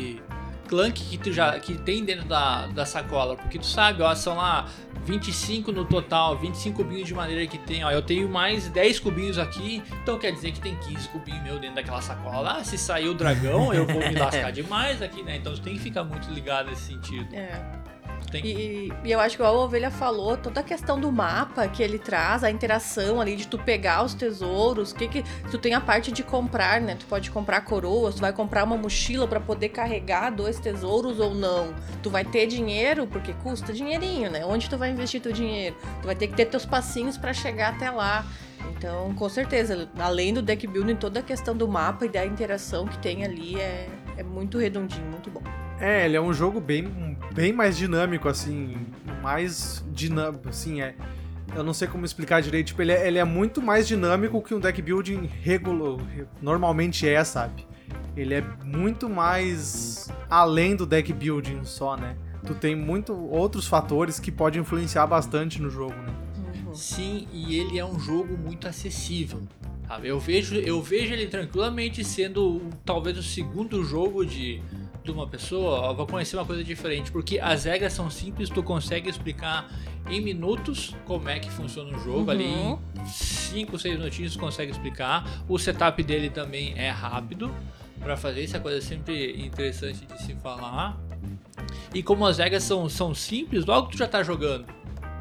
clunk 0.66 1.02
que 1.04 1.18
tu 1.18 1.32
já 1.32 1.58
que 1.58 1.74
tem 1.78 2.04
dentro 2.04 2.26
da, 2.26 2.66
da 2.66 2.84
sacola, 2.84 3.36
porque 3.36 3.58
tu 3.58 3.66
sabe, 3.66 4.02
ó, 4.02 4.14
são 4.14 4.36
lá 4.36 4.68
25 5.04 5.70
no 5.72 5.84
total, 5.84 6.36
25 6.36 6.76
cubinhos 6.76 7.06
de 7.06 7.14
madeira 7.14 7.46
que 7.46 7.58
tem, 7.58 7.84
ó, 7.84 7.90
eu 7.90 8.02
tenho 8.02 8.28
mais 8.28 8.68
10 8.68 8.98
cubinhos 9.00 9.38
aqui, 9.38 9.82
então 10.02 10.18
quer 10.18 10.32
dizer 10.32 10.52
que 10.52 10.60
tem 10.60 10.76
15 10.76 11.08
cubinhos 11.08 11.42
meu 11.42 11.58
dentro 11.58 11.76
daquela 11.76 12.02
sacola. 12.02 12.56
Ah, 12.58 12.64
se 12.64 12.76
sair 12.76 13.08
o 13.08 13.14
dragão, 13.14 13.72
eu 13.72 13.86
vou 13.86 14.00
me 14.00 14.14
lascar 14.14 14.50
demais 14.52 15.00
aqui, 15.00 15.22
né? 15.22 15.36
Então 15.36 15.54
tu 15.54 15.60
tem 15.60 15.74
que 15.74 15.80
ficar 15.80 16.04
muito 16.04 16.30
ligado 16.30 16.68
nesse 16.68 16.92
sentido. 16.92 17.34
É. 17.34 17.85
Tem 18.40 18.50
E, 18.50 18.92
e 19.04 19.12
eu 19.12 19.20
acho 19.20 19.36
que 19.36 19.42
igual 19.42 19.58
a 19.58 19.64
Ovelha 19.64 19.90
falou, 19.90 20.36
toda 20.36 20.60
a 20.60 20.62
questão 20.62 20.98
do 20.98 21.10
mapa 21.10 21.66
que 21.68 21.82
ele 21.82 21.98
traz, 21.98 22.44
a 22.44 22.50
interação 22.50 23.20
ali 23.20 23.36
de 23.36 23.46
tu 23.46 23.58
pegar 23.58 24.04
os 24.04 24.14
tesouros, 24.14 24.92
que 24.92 25.08
que 25.08 25.22
tu 25.50 25.58
tem 25.58 25.74
a 25.74 25.80
parte 25.80 26.12
de 26.12 26.22
comprar, 26.22 26.80
né? 26.80 26.96
Tu 26.98 27.06
pode 27.06 27.30
comprar 27.30 27.60
coroas, 27.62 28.16
tu 28.16 28.20
vai 28.20 28.32
comprar 28.32 28.64
uma 28.64 28.76
mochila 28.76 29.26
pra 29.26 29.40
poder 29.40 29.70
carregar 29.70 30.30
dois 30.30 30.58
tesouros 30.58 31.20
ou 31.20 31.34
não. 31.34 31.74
Tu 32.02 32.10
vai 32.10 32.24
ter 32.24 32.46
dinheiro 32.46 33.06
porque 33.06 33.32
custa 33.42 33.72
dinheirinho, 33.72 34.30
né? 34.30 34.44
Onde 34.44 34.68
tu 34.68 34.76
vai 34.76 34.90
investir 34.90 35.20
teu 35.20 35.32
dinheiro? 35.32 35.76
Tu 36.00 36.06
vai 36.06 36.14
ter 36.14 36.28
que 36.28 36.34
ter 36.34 36.46
teus 36.46 36.66
passinhos 36.66 37.16
pra 37.16 37.32
chegar 37.32 37.74
até 37.74 37.90
lá. 37.90 38.24
Então, 38.76 39.14
com 39.14 39.28
certeza, 39.28 39.88
além 39.98 40.34
do 40.34 40.42
deck 40.42 40.66
building, 40.66 40.96
toda 40.96 41.20
a 41.20 41.22
questão 41.22 41.56
do 41.56 41.68
mapa 41.68 42.04
e 42.06 42.08
da 42.08 42.26
interação 42.26 42.86
que 42.86 42.98
tem 42.98 43.24
ali 43.24 43.58
é, 43.58 43.88
é 44.16 44.22
muito 44.22 44.58
redondinho, 44.58 45.06
muito 45.06 45.30
bom. 45.30 45.42
É, 45.78 46.06
ele 46.06 46.16
é 46.16 46.20
um 46.20 46.32
jogo 46.32 46.60
bem, 46.60 47.15
bem 47.36 47.52
mais 47.52 47.76
dinâmico, 47.76 48.28
assim, 48.28 48.74
mais 49.22 49.84
dinâmico, 49.92 50.48
assim, 50.48 50.80
é... 50.80 50.94
Eu 51.54 51.62
não 51.62 51.72
sei 51.74 51.86
como 51.86 52.04
explicar 52.04 52.40
direito, 52.42 52.68
tipo, 52.68 52.82
ele 52.82 52.92
é, 52.92 53.06
ele 53.06 53.18
é 53.18 53.24
muito 53.24 53.62
mais 53.62 53.86
dinâmico 53.86 54.42
que 54.42 54.54
um 54.54 54.58
deck 54.58 54.80
building 54.82 55.30
regular, 55.42 55.98
normalmente 56.42 57.06
é, 57.06 57.22
sabe? 57.22 57.64
Ele 58.16 58.34
é 58.34 58.42
muito 58.64 59.08
mais 59.08 60.10
além 60.28 60.74
do 60.74 60.84
deck 60.86 61.12
building 61.12 61.62
só, 61.62 61.96
né? 61.96 62.16
Tu 62.46 62.54
tem 62.54 62.74
muito 62.74 63.12
outros 63.12 63.66
fatores 63.66 64.18
que 64.18 64.32
podem 64.32 64.62
influenciar 64.62 65.06
bastante 65.06 65.60
no 65.60 65.70
jogo, 65.70 65.94
né? 65.94 66.14
Uhum. 66.64 66.74
Sim, 66.74 67.28
e 67.32 67.58
ele 67.58 67.78
é 67.78 67.84
um 67.84 67.98
jogo 67.98 68.36
muito 68.36 68.66
acessível. 68.66 69.42
sabe? 69.86 70.08
Eu 70.08 70.18
vejo, 70.18 70.56
eu 70.56 70.82
vejo 70.82 71.12
ele 71.12 71.26
tranquilamente 71.26 72.02
sendo 72.02 72.62
talvez 72.84 73.16
o 73.18 73.22
segundo 73.22 73.84
jogo 73.84 74.24
de, 74.24 74.60
de 75.06 75.12
uma 75.12 75.26
pessoa. 75.26 75.80
Ó, 75.80 75.94
vou 75.94 76.06
conhecer 76.06 76.36
uma 76.36 76.44
coisa 76.44 76.62
diferente, 76.62 77.10
porque 77.10 77.38
as 77.38 77.64
regras 77.64 77.92
são 77.92 78.10
simples, 78.10 78.50
tu 78.50 78.62
consegue 78.62 79.08
explicar 79.08 79.70
em 80.08 80.20
minutos 80.20 80.94
como 81.04 81.28
é 81.28 81.38
que 81.38 81.50
funciona 81.50 81.96
o 81.96 82.00
jogo. 82.00 82.24
Uhum. 82.24 82.30
Ali 82.30 82.44
em 82.44 82.78
5, 83.06 83.78
6 83.78 83.98
minutinhos 83.98 84.32
tu 84.34 84.38
consegue 84.38 84.70
explicar. 84.70 85.44
O 85.48 85.58
setup 85.58 86.02
dele 86.02 86.30
também 86.30 86.74
é 86.76 86.90
rápido 86.90 87.52
para 88.00 88.16
fazer, 88.16 88.44
isso 88.44 88.56
é 88.56 88.60
coisa 88.60 88.80
sempre 88.80 89.44
interessante 89.44 90.04
de 90.06 90.22
se 90.22 90.34
falar. 90.36 90.98
E 91.94 92.02
como 92.02 92.26
as 92.26 92.38
regras 92.38 92.62
são, 92.62 92.88
são 92.88 93.14
simples, 93.14 93.64
logo 93.64 93.88
tu 93.88 93.96
já 93.96 94.06
tá 94.06 94.22
jogando. 94.22 94.66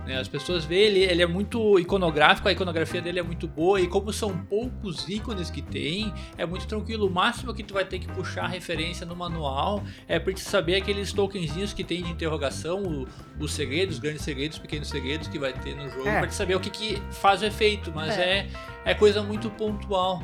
Né? 0.05 0.17
As 0.19 0.27
pessoas 0.27 0.63
veem 0.65 0.81
ele, 0.83 0.99
ele 0.99 1.21
é 1.21 1.25
muito 1.25 1.79
iconográfico, 1.79 2.47
a 2.47 2.51
iconografia 2.51 3.01
dele 3.01 3.19
é 3.19 3.23
muito 3.23 3.47
boa 3.47 3.81
e 3.81 3.87
como 3.87 4.13
são 4.13 4.37
poucos 4.45 5.09
ícones 5.09 5.49
que 5.49 5.61
tem, 5.61 6.13
é 6.37 6.45
muito 6.45 6.67
tranquilo. 6.67 7.07
O 7.07 7.09
máximo 7.09 7.53
que 7.53 7.63
tu 7.63 7.73
vai 7.73 7.83
ter 7.85 7.99
que 7.99 8.07
puxar 8.07 8.47
referência 8.47 9.05
no 9.05 9.15
manual 9.15 9.83
é 10.07 10.19
pra 10.19 10.31
te 10.33 10.41
saber 10.41 10.75
aqueles 10.75 11.11
tokenzinhos 11.11 11.73
que 11.73 11.83
tem 11.83 12.03
de 12.03 12.11
interrogação, 12.11 12.83
o- 12.83 13.07
os 13.39 13.51
segredos, 13.53 13.99
grandes 13.99 14.21
segredos, 14.21 14.57
pequenos 14.59 14.87
segredos 14.89 15.27
que 15.27 15.39
vai 15.39 15.53
ter 15.53 15.75
no 15.75 15.89
jogo, 15.89 16.07
É. 16.07 16.19
pra 16.19 16.27
te 16.27 16.35
saber 16.35 16.55
o 16.55 16.59
que, 16.59 16.69
que 16.69 17.01
faz 17.11 17.41
o 17.41 17.45
efeito, 17.45 17.91
mas 17.93 18.17
é, 18.17 18.47
é 18.85 18.93
coisa 18.93 19.21
muito 19.23 19.49
pontual. 19.49 20.19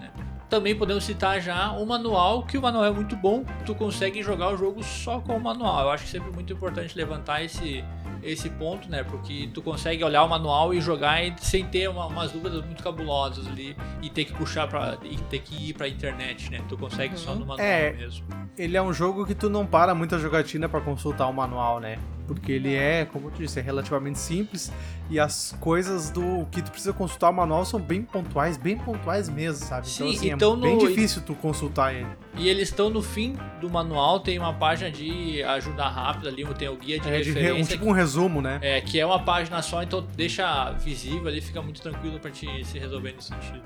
né? 0.00 0.10
Também 0.48 0.74
podemos 0.74 1.04
citar 1.04 1.40
já 1.40 1.72
o 1.72 1.84
manual, 1.84 2.42
que 2.44 2.56
o 2.56 2.62
manual 2.62 2.84
é 2.84 2.90
muito 2.90 3.14
bom, 3.16 3.44
tu 3.66 3.74
consegue 3.74 4.22
jogar 4.22 4.52
o 4.54 4.56
jogo 4.56 4.82
só 4.82 5.20
com 5.20 5.36
o 5.36 5.40
manual. 5.40 5.82
Eu 5.84 5.90
acho 5.90 6.04
que 6.04 6.10
sempre 6.10 6.30
muito 6.30 6.52
importante 6.52 6.96
levantar 6.96 7.42
esse, 7.44 7.84
esse 8.22 8.48
ponto, 8.50 8.88
né? 8.90 9.02
Porque 9.04 9.48
tu 9.52 9.62
consegue 9.62 10.02
olhar 10.04 10.22
o 10.24 10.28
manual 10.28 10.72
e 10.74 10.80
jogar 10.80 11.22
e- 11.24 11.34
sem 11.38 11.64
ter 11.66 11.88
uma- 11.88 12.06
umas 12.06 12.32
dúvidas 12.32 12.64
muito 12.64 12.82
cabulosas 12.82 13.46
ali 13.46 13.76
e 14.02 14.10
ter 14.10 14.24
que 14.24 14.32
puxar 14.34 14.66
para 14.68 14.98
e 15.02 15.16
ter 15.30 15.38
que 15.40 15.70
ir 15.70 15.74
pra 15.74 15.88
internet, 15.88 16.50
né? 16.50 16.60
Tu 16.68 16.76
consegue 16.76 17.18
só 17.18 17.34
no 17.34 17.40
manual 17.46 17.60
É. 17.66 17.92
mesmo. 17.92 18.26
Ele 18.56 18.76
é 18.76 18.82
um 18.82 18.92
jogo 18.92 19.24
que 19.26 19.34
tu 19.34 19.48
não 19.48 19.64
para 19.66 19.94
muita 19.94 20.18
jogatina 20.18 20.68
pra 20.68 20.80
consultar 20.80 21.26
o 21.28 21.32
manual, 21.32 21.80
né? 21.80 21.98
Porque 22.28 22.52
ele 22.52 22.74
é, 22.74 23.04
como 23.06 23.26
eu 23.28 23.30
te 23.32 23.38
disse, 23.38 23.58
é 23.58 23.62
relativamente 23.62 24.18
simples 24.18 24.70
e 25.10 25.18
as 25.18 25.56
coisas 25.58 26.10
do 26.10 26.46
que 26.52 26.60
tu 26.62 26.70
precisa 26.70 26.92
consultar 26.92 27.30
o 27.30 27.32
manual 27.32 27.64
são 27.64 27.80
bem 27.80 28.02
pontuais, 28.02 28.56
bem 28.58 28.76
pontuais 28.76 29.28
mesmo, 29.28 29.64
sabe? 29.66 29.88
Sim, 29.88 30.14
assim, 30.14 30.30
então 30.30 30.54
é 30.54 30.60
bem 30.60 30.76
no- 30.76 30.86
difícil 30.86 31.22
tu 31.22 31.34
consultar 31.34 31.94
ele. 31.94 32.06
E 32.36 32.46
eles 32.48 32.68
estão 32.68 32.90
no 32.90 33.02
fim 33.02 33.34
do 33.60 33.70
manual, 33.70 34.20
tem 34.20 34.38
uma 34.38 34.52
página 34.52 34.90
de 34.90 35.42
ajuda 35.42 35.88
rápida 35.88 36.28
ali, 36.28 36.44
tem 36.54 36.68
o 36.68 36.76
guia 36.76 37.00
de 37.00 37.08
É 37.08 37.20
de 37.20 37.32
re- 37.32 37.40
referência. 37.40 37.74
um, 37.74 37.78
tipo 37.78 37.90
um 37.90 37.92
resumo, 37.92 38.42
né? 38.42 38.58
É, 38.60 38.80
que 38.82 39.00
é 39.00 39.06
uma 39.06 39.18
página 39.24 39.62
só, 39.62 39.82
então 39.82 40.06
deixa 40.14 40.70
visível 40.72 41.28
ali, 41.28 41.40
fica 41.40 41.62
muito 41.62 41.80
tranquilo 41.80 42.20
pra 42.20 42.30
te 42.30 42.46
se 42.64 42.78
resolver 42.78 43.12
nesse 43.14 43.28
sentido. 43.28 43.62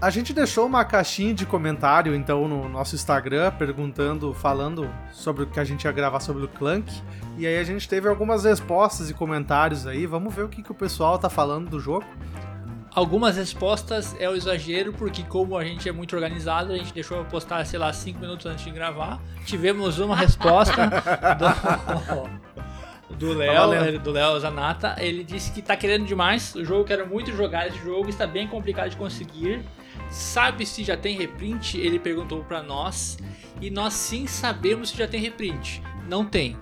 A 0.00 0.08
gente 0.08 0.32
deixou 0.32 0.64
uma 0.64 0.82
caixinha 0.82 1.34
de 1.34 1.44
comentário, 1.44 2.14
então, 2.14 2.48
no 2.48 2.66
nosso 2.70 2.94
Instagram, 2.94 3.50
perguntando, 3.52 4.32
falando 4.32 4.90
sobre 5.12 5.42
o 5.42 5.46
que 5.46 5.60
a 5.60 5.64
gente 5.64 5.84
ia 5.84 5.92
gravar 5.92 6.20
sobre 6.20 6.42
o 6.42 6.48
Clank. 6.48 6.90
E 7.36 7.46
aí 7.46 7.58
a 7.58 7.64
gente 7.64 7.86
teve 7.86 8.08
algumas 8.08 8.44
respostas 8.44 9.10
e 9.10 9.14
comentários 9.14 9.86
aí. 9.86 10.06
Vamos 10.06 10.34
ver 10.34 10.44
o 10.44 10.48
que, 10.48 10.62
que 10.62 10.72
o 10.72 10.74
pessoal 10.74 11.18
tá 11.18 11.28
falando 11.28 11.68
do 11.68 11.78
jogo. 11.78 12.06
Algumas 12.94 13.36
respostas 13.36 14.16
é 14.18 14.26
o 14.26 14.34
exagero, 14.34 14.90
porque 14.94 15.22
como 15.22 15.54
a 15.56 15.64
gente 15.64 15.86
é 15.86 15.92
muito 15.92 16.16
organizado, 16.16 16.72
a 16.72 16.78
gente 16.78 16.94
deixou 16.94 17.18
eu 17.18 17.24
postar, 17.26 17.62
sei 17.66 17.78
lá, 17.78 17.92
5 17.92 18.18
minutos 18.18 18.46
antes 18.46 18.64
de 18.64 18.70
gravar. 18.70 19.20
Tivemos 19.44 19.98
uma 19.98 20.16
resposta 20.16 20.86
do, 23.10 23.16
do 23.16 23.34
Tá 23.36 23.66
Léo, 23.66 23.98
do 24.00 24.10
Léo 24.10 24.40
Zanata. 24.40 24.96
Ele 24.98 25.22
disse 25.22 25.52
que 25.52 25.60
tá 25.60 25.76
querendo 25.76 26.06
demais 26.06 26.54
o 26.54 26.64
jogo, 26.64 26.84
quero 26.84 27.06
muito 27.06 27.30
jogar 27.36 27.68
esse 27.68 27.78
jogo, 27.78 28.08
está 28.08 28.26
bem 28.26 28.48
complicado 28.48 28.88
de 28.88 28.96
conseguir. 28.96 29.62
Sabe 30.10 30.66
se 30.66 30.82
já 30.84 30.96
tem 30.96 31.16
reprint? 31.16 31.78
Ele 31.78 31.98
perguntou 31.98 32.42
pra 32.44 32.62
nós. 32.62 33.18
E 33.60 33.70
nós 33.70 33.92
sim 33.94 34.26
sabemos 34.26 34.90
se 34.90 34.96
já 34.96 35.06
tem 35.06 35.20
reprint. 35.20 35.82
Não 36.08 36.24
tem. 36.24 36.56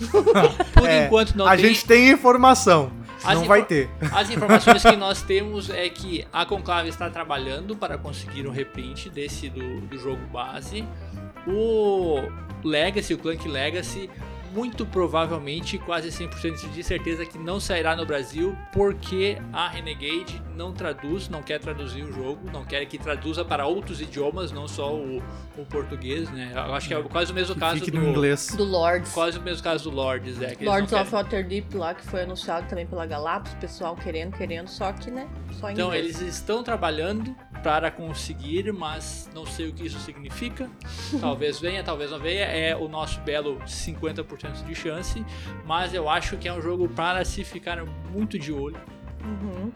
Por 0.72 0.88
É, 0.88 1.06
enquanto 1.06 1.34
não 1.36 1.46
a 1.46 1.56
tem. 1.56 1.66
gente 1.66 1.84
tem 1.86 2.10
informação. 2.10 2.90
As 3.22 3.34
não 3.38 3.44
vai 3.44 3.64
ter. 3.64 3.90
As 4.12 4.30
informações 4.30 4.82
que 4.82 4.96
nós 4.96 5.20
temos 5.22 5.68
é 5.68 5.88
que 5.90 6.26
a 6.32 6.46
Conclave 6.46 6.88
está 6.88 7.10
trabalhando 7.10 7.76
para 7.76 7.98
conseguir 7.98 8.46
um 8.46 8.50
reprint 8.50 9.10
desse 9.10 9.50
do, 9.50 9.82
do 9.82 9.98
jogo 9.98 10.24
base. 10.32 10.84
O 11.46 12.22
Legacy, 12.64 13.12
o 13.14 13.18
Clank 13.18 13.46
Legacy, 13.46 14.08
muito 14.52 14.84
provavelmente, 14.86 15.78
quase 15.78 16.08
100% 16.08 16.70
de 16.72 16.82
certeza 16.82 17.24
que 17.24 17.38
não 17.38 17.60
sairá 17.60 17.94
no 17.94 18.04
Brasil, 18.04 18.56
porque 18.72 19.38
a 19.52 19.68
Renegade 19.68 20.42
não 20.56 20.72
traduz, 20.72 21.28
não 21.28 21.42
quer 21.42 21.58
traduzir 21.58 22.02
o 22.02 22.12
jogo, 22.12 22.40
não 22.52 22.64
quer 22.64 22.84
que 22.86 22.98
traduza 22.98 23.44
para 23.44 23.66
outros 23.66 24.00
idiomas, 24.00 24.52
não 24.52 24.66
só 24.68 24.94
o, 24.94 25.18
o 25.56 25.64
português, 25.68 26.30
né? 26.30 26.52
Eu 26.54 26.74
acho 26.74 26.88
que 26.88 26.94
é 26.94 27.02
quase 27.02 27.32
o 27.32 27.34
mesmo 27.34 27.54
Que 27.54 27.60
caso 27.60 27.84
do 27.90 28.04
inglês. 28.04 28.54
Do 28.56 28.64
Lords. 28.64 29.12
Quase 29.12 29.38
o 29.38 29.42
mesmo 29.42 29.62
caso 29.62 29.90
do 29.90 29.96
Lords, 29.96 30.40
é. 30.42 30.56
Lords 30.60 30.92
of 30.92 31.10
Waterdeep 31.12 31.74
lá, 31.76 31.94
que 31.94 32.04
foi 32.06 32.22
anunciado 32.22 32.68
também 32.68 32.86
pela 32.86 33.06
Galápagos, 33.06 33.54
pessoal 33.54 33.96
querendo, 33.96 34.36
querendo, 34.36 34.68
só 34.68 34.92
que, 34.92 35.10
né, 35.10 35.28
só 35.58 35.70
em 35.70 35.72
Então 35.72 35.86
inglês. 35.88 36.20
eles 36.20 36.34
estão 36.34 36.62
trabalhando 36.62 37.34
para 37.62 37.90
conseguir, 37.90 38.72
mas 38.72 39.28
não 39.34 39.44
sei 39.46 39.68
o 39.68 39.72
que 39.72 39.86
isso 39.86 39.98
significa. 40.00 40.68
Talvez 41.20 41.58
venha, 41.60 41.82
talvez 41.84 42.10
não 42.10 42.18
venha. 42.18 42.44
É 42.44 42.74
o 42.76 42.88
nosso 42.88 43.20
belo 43.20 43.58
50% 43.66 44.64
de 44.64 44.74
chance, 44.74 45.24
mas 45.64 45.92
eu 45.94 46.08
acho 46.08 46.36
que 46.36 46.48
é 46.48 46.52
um 46.52 46.60
jogo 46.62 46.88
para 46.88 47.24
se 47.24 47.44
ficar 47.44 47.84
muito 48.12 48.38
de 48.38 48.52
olho, 48.52 48.76
Uhum. 49.22 49.70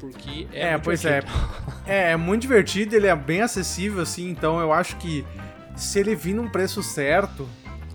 porque 0.00 0.46
é, 0.52 0.68
É, 0.68 0.70
muito 0.72 0.84
pois 0.84 1.04
é. 1.04 1.20
divertido. 1.20 1.54
É, 1.86 2.12
é 2.12 2.16
muito 2.16 2.40
divertido, 2.42 2.96
ele 2.96 3.06
é 3.06 3.14
bem 3.14 3.42
acessível, 3.42 4.02
assim, 4.02 4.30
então 4.30 4.58
eu 4.58 4.72
acho 4.72 4.96
que 4.96 5.22
se 5.76 5.98
ele 6.00 6.14
vir 6.16 6.32
num 6.34 6.48
preço 6.48 6.82
certo. 6.82 7.46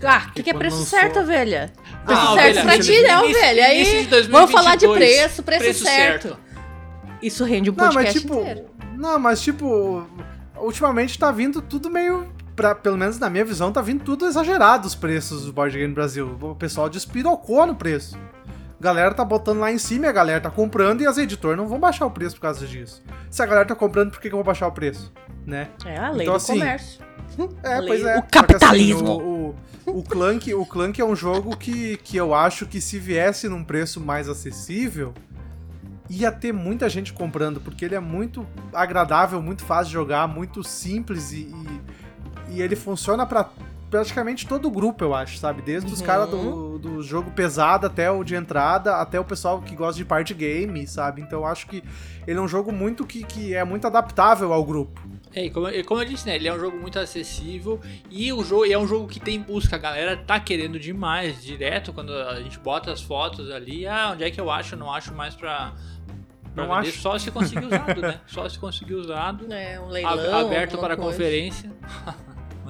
Ah, 0.03 0.27
o 0.29 0.32
que, 0.34 0.43
que 0.43 0.51
é 0.51 0.53
preço 0.53 0.77
lançou- 0.77 0.99
certo, 0.99 1.19
ovelha? 1.21 1.73
Preço 2.05 2.21
Ah, 2.21 2.25
certo 2.27 2.32
ovelha, 2.34 2.62
pra 2.63 2.75
início 2.75 2.93
ti, 2.93 2.99
de- 3.01 3.08
né, 3.08 3.15
início 3.25 3.41
Aí, 3.97 4.03
de 4.03 4.08
2022, 4.10 4.27
vamos 4.27 4.51
falar 4.51 4.75
de 4.75 4.88
preço, 4.88 5.41
preço, 5.43 5.63
preço 5.63 5.84
certo. 5.84 6.21
certo. 6.27 6.39
Isso 7.21 7.43
rende 7.43 7.69
um 7.69 7.73
Não, 7.73 7.86
mas 7.86 7.93
podcast 7.95 8.21
tipo. 8.21 8.39
inteiro. 8.39 8.65
Não, 8.95 9.19
mas 9.19 9.41
tipo. 9.41 10.05
Ultimamente 10.58 11.17
tá 11.17 11.32
vindo 11.32 11.62
tudo 11.62 11.89
meio. 11.89 12.27
Pra, 12.55 12.75
pelo 12.75 12.97
menos 12.97 13.17
na 13.17 13.29
minha 13.29 13.45
visão, 13.45 13.71
tá 13.71 13.82
vindo 13.82 14.03
tudo 14.03 14.25
exagerado 14.25 14.86
os 14.86 14.93
preços 14.93 15.45
do 15.45 15.53
board 15.53 15.73
game 15.77 15.88
no 15.88 15.95
Brasil. 15.95 16.38
O 16.41 16.55
pessoal 16.55 16.89
despirocou 16.89 17.65
no 17.65 17.73
preço. 17.73 18.17
A 18.77 18.84
galera 18.84 19.13
tá 19.13 19.23
botando 19.23 19.60
lá 19.60 19.71
em 19.71 19.77
cima 19.77 20.05
e 20.05 20.10
a 20.10 20.12
galera 20.12 20.41
tá 20.41 20.49
comprando 20.49 21.01
e 21.01 21.08
as 21.08 21.17
editoras 21.17 21.58
não 21.58 21.67
vão 21.67 21.79
baixar 21.79 22.05
o 22.05 22.12
preço 22.12 22.36
por 22.36 22.41
causa 22.41 22.65
disso. 22.67 23.01
Se 23.29 23.41
a 23.41 23.45
galera 23.45 23.65
tá 23.65 23.75
comprando, 23.75 24.12
por 24.12 24.19
que, 24.19 24.27
que 24.29 24.34
eu 24.34 24.38
vou 24.38 24.43
baixar 24.43 24.67
o 24.67 24.71
preço? 24.73 25.12
Né? 25.45 25.69
É 25.86 25.97
a 25.97 26.10
lei 26.12 26.21
Então, 26.23 26.34
do 26.34 26.38
assim, 26.38 26.60
comércio. 26.60 27.01
É, 27.63 27.82
pois 27.82 28.03
é. 28.03 28.13
o 28.13 28.15
Só 28.15 28.21
que, 28.21 28.38
assim, 28.39 28.47
capitalismo. 28.47 29.12
o, 29.12 29.55
o, 29.91 29.99
o 29.99 30.03
Clank, 30.03 30.53
o 30.53 30.65
Clank 30.65 30.99
é 30.99 31.05
um 31.05 31.15
jogo 31.15 31.55
que, 31.55 31.95
que 31.97 32.17
eu 32.17 32.34
acho 32.34 32.65
que 32.65 32.82
se 32.82 32.99
viesse 32.99 33.47
num 33.47 33.63
preço 33.63 34.01
mais 34.01 34.27
acessível, 34.27 35.13
ia 36.09 36.31
ter 36.31 36.51
muita 36.51 36.89
gente 36.89 37.13
comprando, 37.13 37.59
porque 37.61 37.85
ele 37.85 37.95
é 37.95 37.99
muito 37.99 38.45
agradável, 38.73 39.41
muito 39.41 39.63
fácil 39.63 39.87
de 39.87 39.93
jogar, 39.93 40.27
muito 40.27 40.63
simples 40.63 41.31
e, 41.31 41.53
e, 42.49 42.55
e 42.55 42.61
ele 42.61 42.75
funciona 42.75 43.25
pra 43.25 43.49
praticamente 43.91 44.47
todo 44.47 44.67
o 44.67 44.71
grupo, 44.71 45.03
eu 45.03 45.15
acho, 45.15 45.37
sabe? 45.37 45.63
Desde 45.63 45.91
os 45.91 45.99
Uhum. 45.99 46.05
caras 46.05 46.29
do, 46.29 46.77
do 46.77 47.01
jogo 47.01 47.31
pesado 47.31 47.87
até 47.87 48.09
o 48.11 48.23
de 48.23 48.35
entrada, 48.35 48.97
até 48.97 49.19
o 49.19 49.23
pessoal 49.23 49.61
que 49.61 49.75
gosta 49.75 49.95
de 49.97 50.05
party 50.05 50.33
game, 50.35 50.85
sabe? 50.85 51.21
Então 51.21 51.39
eu 51.39 51.45
acho 51.47 51.65
que 51.67 51.83
ele 52.27 52.37
é 52.37 52.41
um 52.41 52.47
jogo 52.47 52.71
muito 52.71 53.03
que, 53.05 53.23
que 53.23 53.55
é 53.55 53.63
muito 53.63 53.87
adaptável 53.87 54.53
ao 54.53 54.63
grupo. 54.63 55.01
É, 55.35 55.45
e 55.45 55.49
como, 55.49 55.67
como 55.85 56.01
eu 56.01 56.05
disse, 56.05 56.25
né? 56.25 56.35
Ele 56.35 56.47
é 56.47 56.53
um 56.53 56.59
jogo 56.59 56.77
muito 56.79 56.97
acessível 56.97 57.79
e 58.09 58.33
o 58.33 58.43
jogo 58.43 58.65
e 58.65 58.73
é 58.73 58.79
um 58.79 58.87
jogo 58.87 59.07
que 59.07 59.19
tem 59.19 59.39
busca. 59.39 59.75
A 59.75 59.79
galera 59.79 60.17
tá 60.17 60.39
querendo 60.39 60.79
demais, 60.79 61.43
direto, 61.43 61.93
quando 61.93 62.11
a 62.13 62.41
gente 62.41 62.57
bota 62.59 62.91
as 62.91 63.01
fotos 63.01 63.51
ali. 63.51 63.85
Ah, 63.85 64.11
onde 64.13 64.23
é 64.23 64.31
que 64.31 64.41
eu 64.41 64.49
acho? 64.49 64.73
Eu 64.75 64.79
não 64.79 64.91
acho 64.91 65.13
mais 65.13 65.35
pra. 65.35 65.73
pra 66.55 66.65
Não 66.65 66.75
vender. 66.75 66.89
acho. 66.89 66.99
Só 66.99 67.17
se 67.19 67.29
conseguir 67.29 67.65
usado, 67.65 68.01
né? 68.01 68.19
Só 68.25 68.49
se 68.49 68.57
conseguir 68.57 68.95
usado. 68.95 69.51
É, 69.53 69.79
um 69.79 69.87
leilão. 69.87 70.47
aberto 70.47 70.77
para 70.79 70.95
coisa. 70.95 71.11
conferência. 71.11 71.71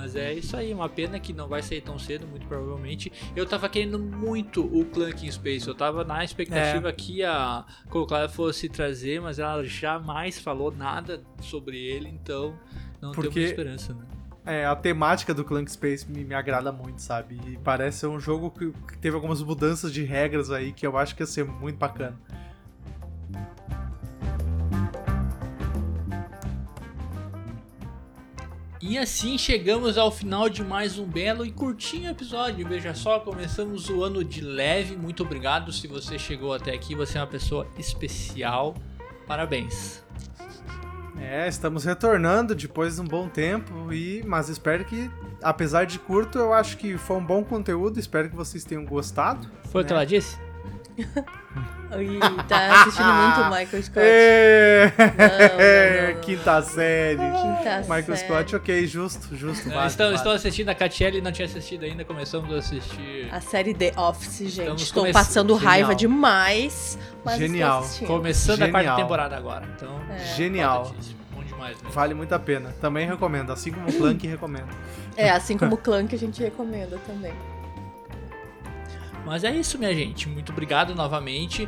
Mas 0.02 0.16
é 0.16 0.34
isso 0.34 0.56
aí, 0.56 0.74
uma 0.74 0.88
pena 0.88 1.20
que 1.20 1.34
não 1.34 1.50
vai 1.50 1.62
sair 1.62 1.82
tão 1.82 2.00
cedo, 2.00 2.26
muito 2.26 2.48
provavelmente. 2.48 3.12
Eu 3.36 3.46
tava 3.46 3.68
querendo 3.68 4.00
muito 4.00 4.64
o 4.66 4.86
Clank 4.86 5.28
in 5.28 5.30
Space, 5.32 5.68
eu 5.68 5.76
tava 5.76 6.06
na 6.06 6.24
expectativa 6.24 6.88
É. 6.88 6.92
que 6.94 7.22
a 7.22 7.66
Coca 7.90 8.30
fosse 8.30 8.70
trazer, 8.70 9.20
mas 9.20 9.40
ela 9.40 9.62
jamais 9.66 10.40
falou 10.40 10.72
nada 10.72 11.22
sobre 11.42 11.78
ele, 11.78 12.08
então 12.08 12.58
não 13.02 13.12
Porque- 13.12 13.30
temos 13.30 13.50
esperança, 13.50 13.94
né? 13.94 14.06
É, 14.46 14.66
a 14.66 14.74
temática 14.74 15.34
do 15.34 15.44
Clank 15.44 15.70
Space 15.70 16.10
me, 16.10 16.24
me 16.24 16.34
agrada 16.34 16.72
muito, 16.72 17.02
sabe? 17.02 17.38
E 17.46 17.58
parece 17.58 18.00
ser 18.00 18.08
um 18.08 18.20
jogo 18.22 18.50
que, 18.50 18.72
que 18.88 18.98
teve 18.98 19.14
algumas 19.16 19.44
mudanças 19.44 19.92
de 19.94 20.02
regras 20.04 20.50
aí 20.50 20.72
que 20.72 20.88
eu 20.88 20.98
acho 20.98 21.14
que 21.14 21.22
ia 21.22 21.28
ser 21.28 21.44
muito 21.44 21.78
bacana. 21.78 22.18
E 28.82 28.98
assim 28.98 29.38
chegamos 29.38 29.98
ao 29.98 30.10
final 30.10 30.48
de 30.48 30.64
mais 30.64 30.98
um 30.98 31.06
belo 31.06 31.46
e 31.46 31.52
curtinho 31.52 32.10
episódio. 32.10 32.66
Veja 32.68 32.94
só, 32.94 33.20
começamos 33.20 33.90
o 33.90 34.04
ano 34.04 34.24
de 34.24 34.40
leve. 34.42 34.96
Muito 34.96 35.24
obrigado 35.24 35.72
se 35.74 35.86
você 35.86 36.18
chegou 36.18 36.54
até 36.54 36.74
aqui, 36.74 36.96
você 36.96 37.18
é 37.18 37.22
uma 37.22 37.28
pessoa 37.28 37.68
especial. 37.78 38.76
Parabéns. 39.28 40.02
É, 41.20 41.48
estamos 41.50 41.84
retornando 41.84 42.56
depois 42.56 42.96
de 42.96 43.02
um 43.02 43.06
bom 43.06 43.28
tempo, 43.28 43.92
e 43.92 44.24
mas 44.26 44.48
espero 44.48 44.86
que, 44.86 45.12
apesar 45.44 45.86
de 45.86 46.00
curto, 46.00 46.40
eu 46.40 46.54
acho 46.54 46.78
que 46.78 46.98
foi 46.98 47.18
um 47.18 47.26
bom 47.26 47.44
conteúdo. 47.44 48.00
Espero 48.00 48.30
que 48.30 48.36
vocês 48.36 48.64
tenham 48.64 48.86
gostado. 48.86 49.46
Foi 49.66 49.84
o 49.84 49.86
que 49.86 49.92
É. 49.92 49.96
ela 49.96 50.06
disse? 50.06 50.38
Tá 52.48 52.82
assistindo 52.82 53.12
muito 53.14 53.42
o 53.42 53.50
Michael 53.50 53.84
Scott. 53.84 54.00
É, 54.00 54.94
não, 54.98 56.08
não, 56.10 56.14
não. 56.16 56.22
Quinta 56.22 56.62
série. 56.62 57.18
Quinta 57.18 57.80
Michael 57.82 58.04
série. 58.04 58.18
Scott, 58.20 58.56
ok, 58.56 58.88
justo, 58.88 59.36
justo. 59.36 59.70
vale, 59.70 59.88
estão, 59.88 60.06
vale. 60.08 60.16
estão 60.18 60.32
assistindo 60.32 60.70
a 60.70 60.76
Catiele, 60.76 61.22
não 61.22 61.32
tinha 61.32 61.46
assistido 61.48 61.84
ainda, 61.86 62.06
começamos 62.06 62.54
a 62.54 62.58
assistir. 62.60 63.28
A 63.32 63.42
série 63.42 63.74
The 63.74 63.94
Office, 63.98 64.38
gente. 64.40 64.60
Estamos 64.60 64.82
Estou 64.84 65.04
come- 65.04 65.14
passando 65.14 65.54
Genial. 65.56 65.72
raiva 65.72 65.96
demais. 65.96 66.98
Mas 67.26 67.38
Genial. 67.38 67.84
Estou. 67.84 68.08
Começando 68.08 68.62
a 68.64 68.70
quarta 68.70 68.80
Genial. 68.80 68.98
temporada 68.98 69.36
agora, 69.38 69.68
então. 69.76 70.00
É. 70.12 70.36
Genial. 70.36 70.94
Bom 71.34 71.44
demais 71.44 71.76
mesmo. 71.78 71.92
Vale 71.92 72.14
muito 72.14 72.34
a 72.34 72.40
pena. 72.40 72.74
Também 72.80 73.08
recomendo, 73.08 73.52
assim 73.52 73.72
como 73.72 73.90
o 73.90 73.94
Clank 73.94 74.26
recomendo. 74.28 74.70
É, 75.18 75.30
assim 75.32 75.58
como 75.58 75.74
o 75.76 75.78
Clank 75.78 76.14
a 76.16 76.18
gente 76.20 76.42
recomenda 76.42 76.98
também. 77.06 77.34
Mas 79.30 79.44
é 79.44 79.56
isso, 79.56 79.78
minha 79.78 79.94
gente. 79.94 80.28
Muito 80.28 80.52
obrigado 80.52 80.96
novamente. 80.96 81.68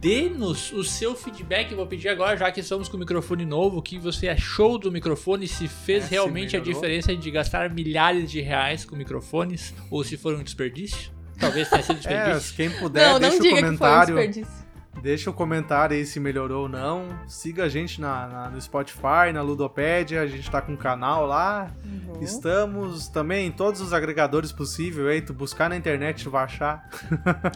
Dê-nos 0.00 0.72
o 0.72 0.84
seu 0.84 1.14
feedback. 1.14 1.74
Vou 1.74 1.86
pedir 1.86 2.08
agora, 2.08 2.36
já 2.36 2.50
que 2.52 2.60
estamos 2.60 2.88
com 2.88 2.96
o 2.96 3.00
microfone 3.00 3.44
novo, 3.44 3.78
o 3.78 3.82
que 3.82 3.98
você 3.98 4.28
achou 4.28 4.78
do 4.78 4.90
microfone? 4.92 5.46
Se 5.48 5.68
fez 5.68 6.04
É, 6.04 6.06
se 6.08 6.12
realmente 6.14 6.56
a 6.56 6.60
melhorou. 6.60 6.80
diferença 6.80 7.14
de 7.16 7.30
gastar 7.30 7.70
milhares 7.70 8.30
de 8.30 8.40
reais 8.40 8.84
com 8.84 8.94
microfones 8.96 9.74
ou 9.90 10.04
se 10.04 10.16
for 10.16 10.34
um 10.34 10.42
desperdício? 10.42 11.10
Talvez 11.38 11.68
tenha 11.68 11.82
sido 11.82 11.96
É, 12.06 12.32
desperdício. 12.40 12.54
quem 12.56 12.70
puder, 12.70 13.06
não, 13.12 13.18
deixa 13.20 13.34
não 13.36 13.40
o 13.40 13.42
diga 13.42 13.54
que 13.56 13.60
foi 13.60 13.70
um 13.74 13.76
comentário. 13.78 14.14
desperdício. 14.16 14.65
Deixa 15.02 15.30
o 15.30 15.32
comentário 15.32 15.96
aí 15.96 16.04
se 16.04 16.18
melhorou 16.18 16.62
ou 16.62 16.68
não. 16.68 17.08
Siga 17.28 17.64
a 17.64 17.68
gente 17.68 18.00
na, 18.00 18.26
na- 18.26 18.50
no 18.50 18.60
Spotify, 18.60 19.32
na 19.32 19.42
Ludopédia. 19.42 20.20
A 20.22 20.26
gente 20.26 20.50
tá 20.50 20.60
com 20.60 20.72
um 20.72 20.76
canal 20.76 21.26
lá. 21.26 21.70
Uhum. 21.84 22.20
Estamos 22.22 23.06
também 23.08 23.46
em 23.46 23.50
todos 23.52 23.80
os 23.80 23.92
agregadores 23.92 24.50
possíveis 24.52 25.06
aí. 25.06 25.20
Tu 25.22 25.32
buscar 25.32 25.68
na 25.68 25.76
internet, 25.76 26.24
tu 26.24 26.30
vai 26.30 26.44
achar. 26.44 26.88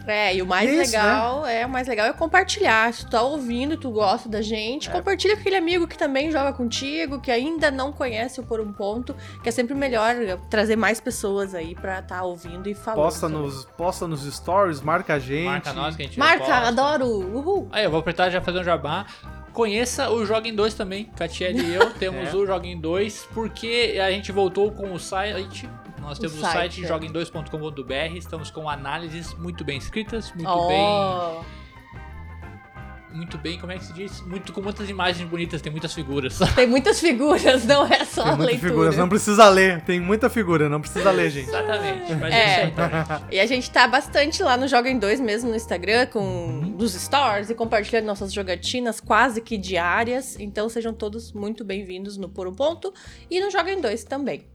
É, 0.07 0.35
e 0.35 0.43
o 0.43 0.47
mais 0.47 0.69
Isso, 0.71 0.79
legal 0.93 1.47
é 1.47 1.65
o 1.65 1.69
mais 1.69 1.87
legal 1.89 2.07
é 2.07 2.13
compartilhar. 2.13 2.93
Se 2.93 3.05
tu 3.05 3.11
tá 3.11 3.23
ouvindo, 3.23 3.77
tu 3.77 3.91
gosta 3.91 4.29
da 4.29 4.43
gente, 4.43 4.89
É. 4.89 4.93
compartilha 4.93 5.35
com 5.35 5.41
aquele 5.41 5.57
amigo 5.57 5.87
que 5.87 5.97
também 5.97 6.31
joga 6.31 6.53
contigo, 6.53 7.21
que 7.21 7.31
ainda 7.31 7.71
não 7.71 7.93
conhece 7.93 8.41
o 8.41 8.43
Por 8.45 8.61
um 8.61 8.73
Ponto, 8.73 9.15
que 9.43 9.49
é 9.49 9.53
sempre 9.53 9.75
melhor 9.75 10.15
trazer 10.49 10.77
mais 10.77 11.01
pessoas 11.01 11.55
aí 11.55 11.75
pra 11.75 12.03
tá 12.03 12.23
ouvindo 12.23 12.69
e 12.69 12.75
falando. 12.75 13.05
Posta 13.05 13.29
também. 13.29 13.43
nos, 13.43 13.65
posta 13.77 14.07
nos 14.07 14.23
stories, 14.35 14.81
marca 14.81 15.15
a 15.15 15.19
gente. 15.19 15.45
Marca 15.47 15.73
nós 15.73 15.97
que 15.97 16.03
a 16.03 16.07
gente 16.07 16.19
Marca, 16.19 16.45
reposta. 16.45 16.69
adoro! 16.69 17.30
Uhul! 17.33 17.69
Aí, 17.73 17.85
eu 17.85 17.91
vou 17.91 18.01
apertar 18.01 18.31
já 18.31 18.41
fazer 18.41 18.59
um 18.61 18.65
jabá. 18.65 19.07
Conheça 19.53 20.09
o 20.11 20.25
Joga 20.25 20.49
em 20.49 20.55
2 20.55 20.75
também. 20.75 21.05
Catiele 21.17 21.61
e 21.61 21.75
eu 21.75 21.91
temos 21.99 22.29
É. 22.29 22.37
o 22.37 22.47
Joga 22.47 22.67
em 22.67 22.81
2 22.81 23.29
porque 23.35 23.99
a 24.01 24.11
gente 24.11 24.31
voltou 24.33 24.71
com 24.73 24.93
o 24.93 24.99
site. 24.99 25.69
Nós 26.01 26.19
O 26.19 26.21
temos 26.21 26.37
o 26.39 26.41
site, 26.41 26.83
site 26.83 26.85
é. 26.85 26.89
jogaem2.com.br. 26.89 28.17
Estamos 28.17 28.51
com 28.51 28.69
análises 28.69 29.35
muito 29.35 29.65
bem 29.65 29.77
escritas, 29.77 30.33
muito 30.33 30.49
Oh, 30.49 30.69
bem. 30.69 31.45
Muito 33.13 33.37
bem, 33.39 33.59
como 33.59 33.73
é 33.73 33.77
que 33.77 33.85
se 33.85 33.93
diz? 33.93 34.21
Muito, 34.21 34.53
com 34.53 34.63
muitas 34.63 34.89
imagens 34.89 35.29
bonitas, 35.29 35.61
tem 35.61 35.73
muitas 35.73 35.93
figuras. 35.93 36.39
Tem 36.55 36.65
muitas 36.69 37.01
figuras, 37.01 37.65
não 37.65 37.85
é 37.85 38.05
só 38.05 38.23
Tem 38.23 38.33
a 38.33 38.37
muitas 38.37 38.47
leitura. 38.53 38.71
figuras, 38.71 38.97
não 38.97 39.09
precisa 39.09 39.49
ler. 39.49 39.81
Tem 39.81 39.99
muita 39.99 40.31
figura, 40.31 40.69
não 40.69 40.81
precisa 40.81 41.11
ler, 41.11 41.29
gente. 41.29 41.49
Exatamente. 41.49 42.15
Mas 42.15 42.33
É. 42.33 42.39
é 42.39 42.67
isso 42.69 42.81
aí, 42.81 42.91
gente. 43.19 43.35
E 43.35 43.41
a 43.41 43.47
gente 43.47 43.69
tá 43.69 43.89
bastante 43.89 44.41
lá 44.45 44.57
no 44.57 44.69
Joga 44.69 44.89
em 44.89 44.97
2 44.97 45.19
mesmo 45.19 45.51
no 45.51 45.57
Instagram, 45.57 46.07
com 46.07 46.21
Uhum. 46.21 46.70
Dos 46.81 46.95
stories 46.95 47.51
e 47.51 47.55
compartilhando 47.55 48.07
nossas 48.07 48.33
jogatinas 48.33 49.01
quase 49.01 49.43
que 49.43 49.59
diárias. 49.59 50.41
Então 50.41 50.67
sejam 50.67 50.95
todos 50.95 51.31
muito 51.31 51.63
bem-vindos 51.63 52.17
no 52.17 52.27
Por 52.27 52.49
um 52.49 52.55
Ponto 52.55 52.93
e 53.31 53.39
no 53.39 53.51
Joga 53.51 53.71
em 53.71 53.81
2 53.81 54.03
também. 54.05 54.47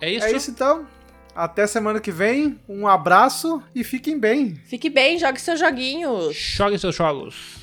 É 0.00 0.10
isso. 0.10 0.26
É 0.26 0.32
isso 0.32 0.50
então. 0.50 0.86
Até 1.34 1.66
semana 1.66 2.00
que 2.00 2.10
vem. 2.10 2.58
Um 2.66 2.88
abraço 2.88 3.62
e 3.74 3.84
fiquem 3.84 4.18
bem. 4.18 4.54
Fique 4.54 4.88
bem, 4.88 5.18
jogue 5.18 5.38
seus 5.38 5.60
joguinhos. 5.60 6.34
Jogue 6.34 6.78
seus 6.78 6.96
jogos. 6.96 7.59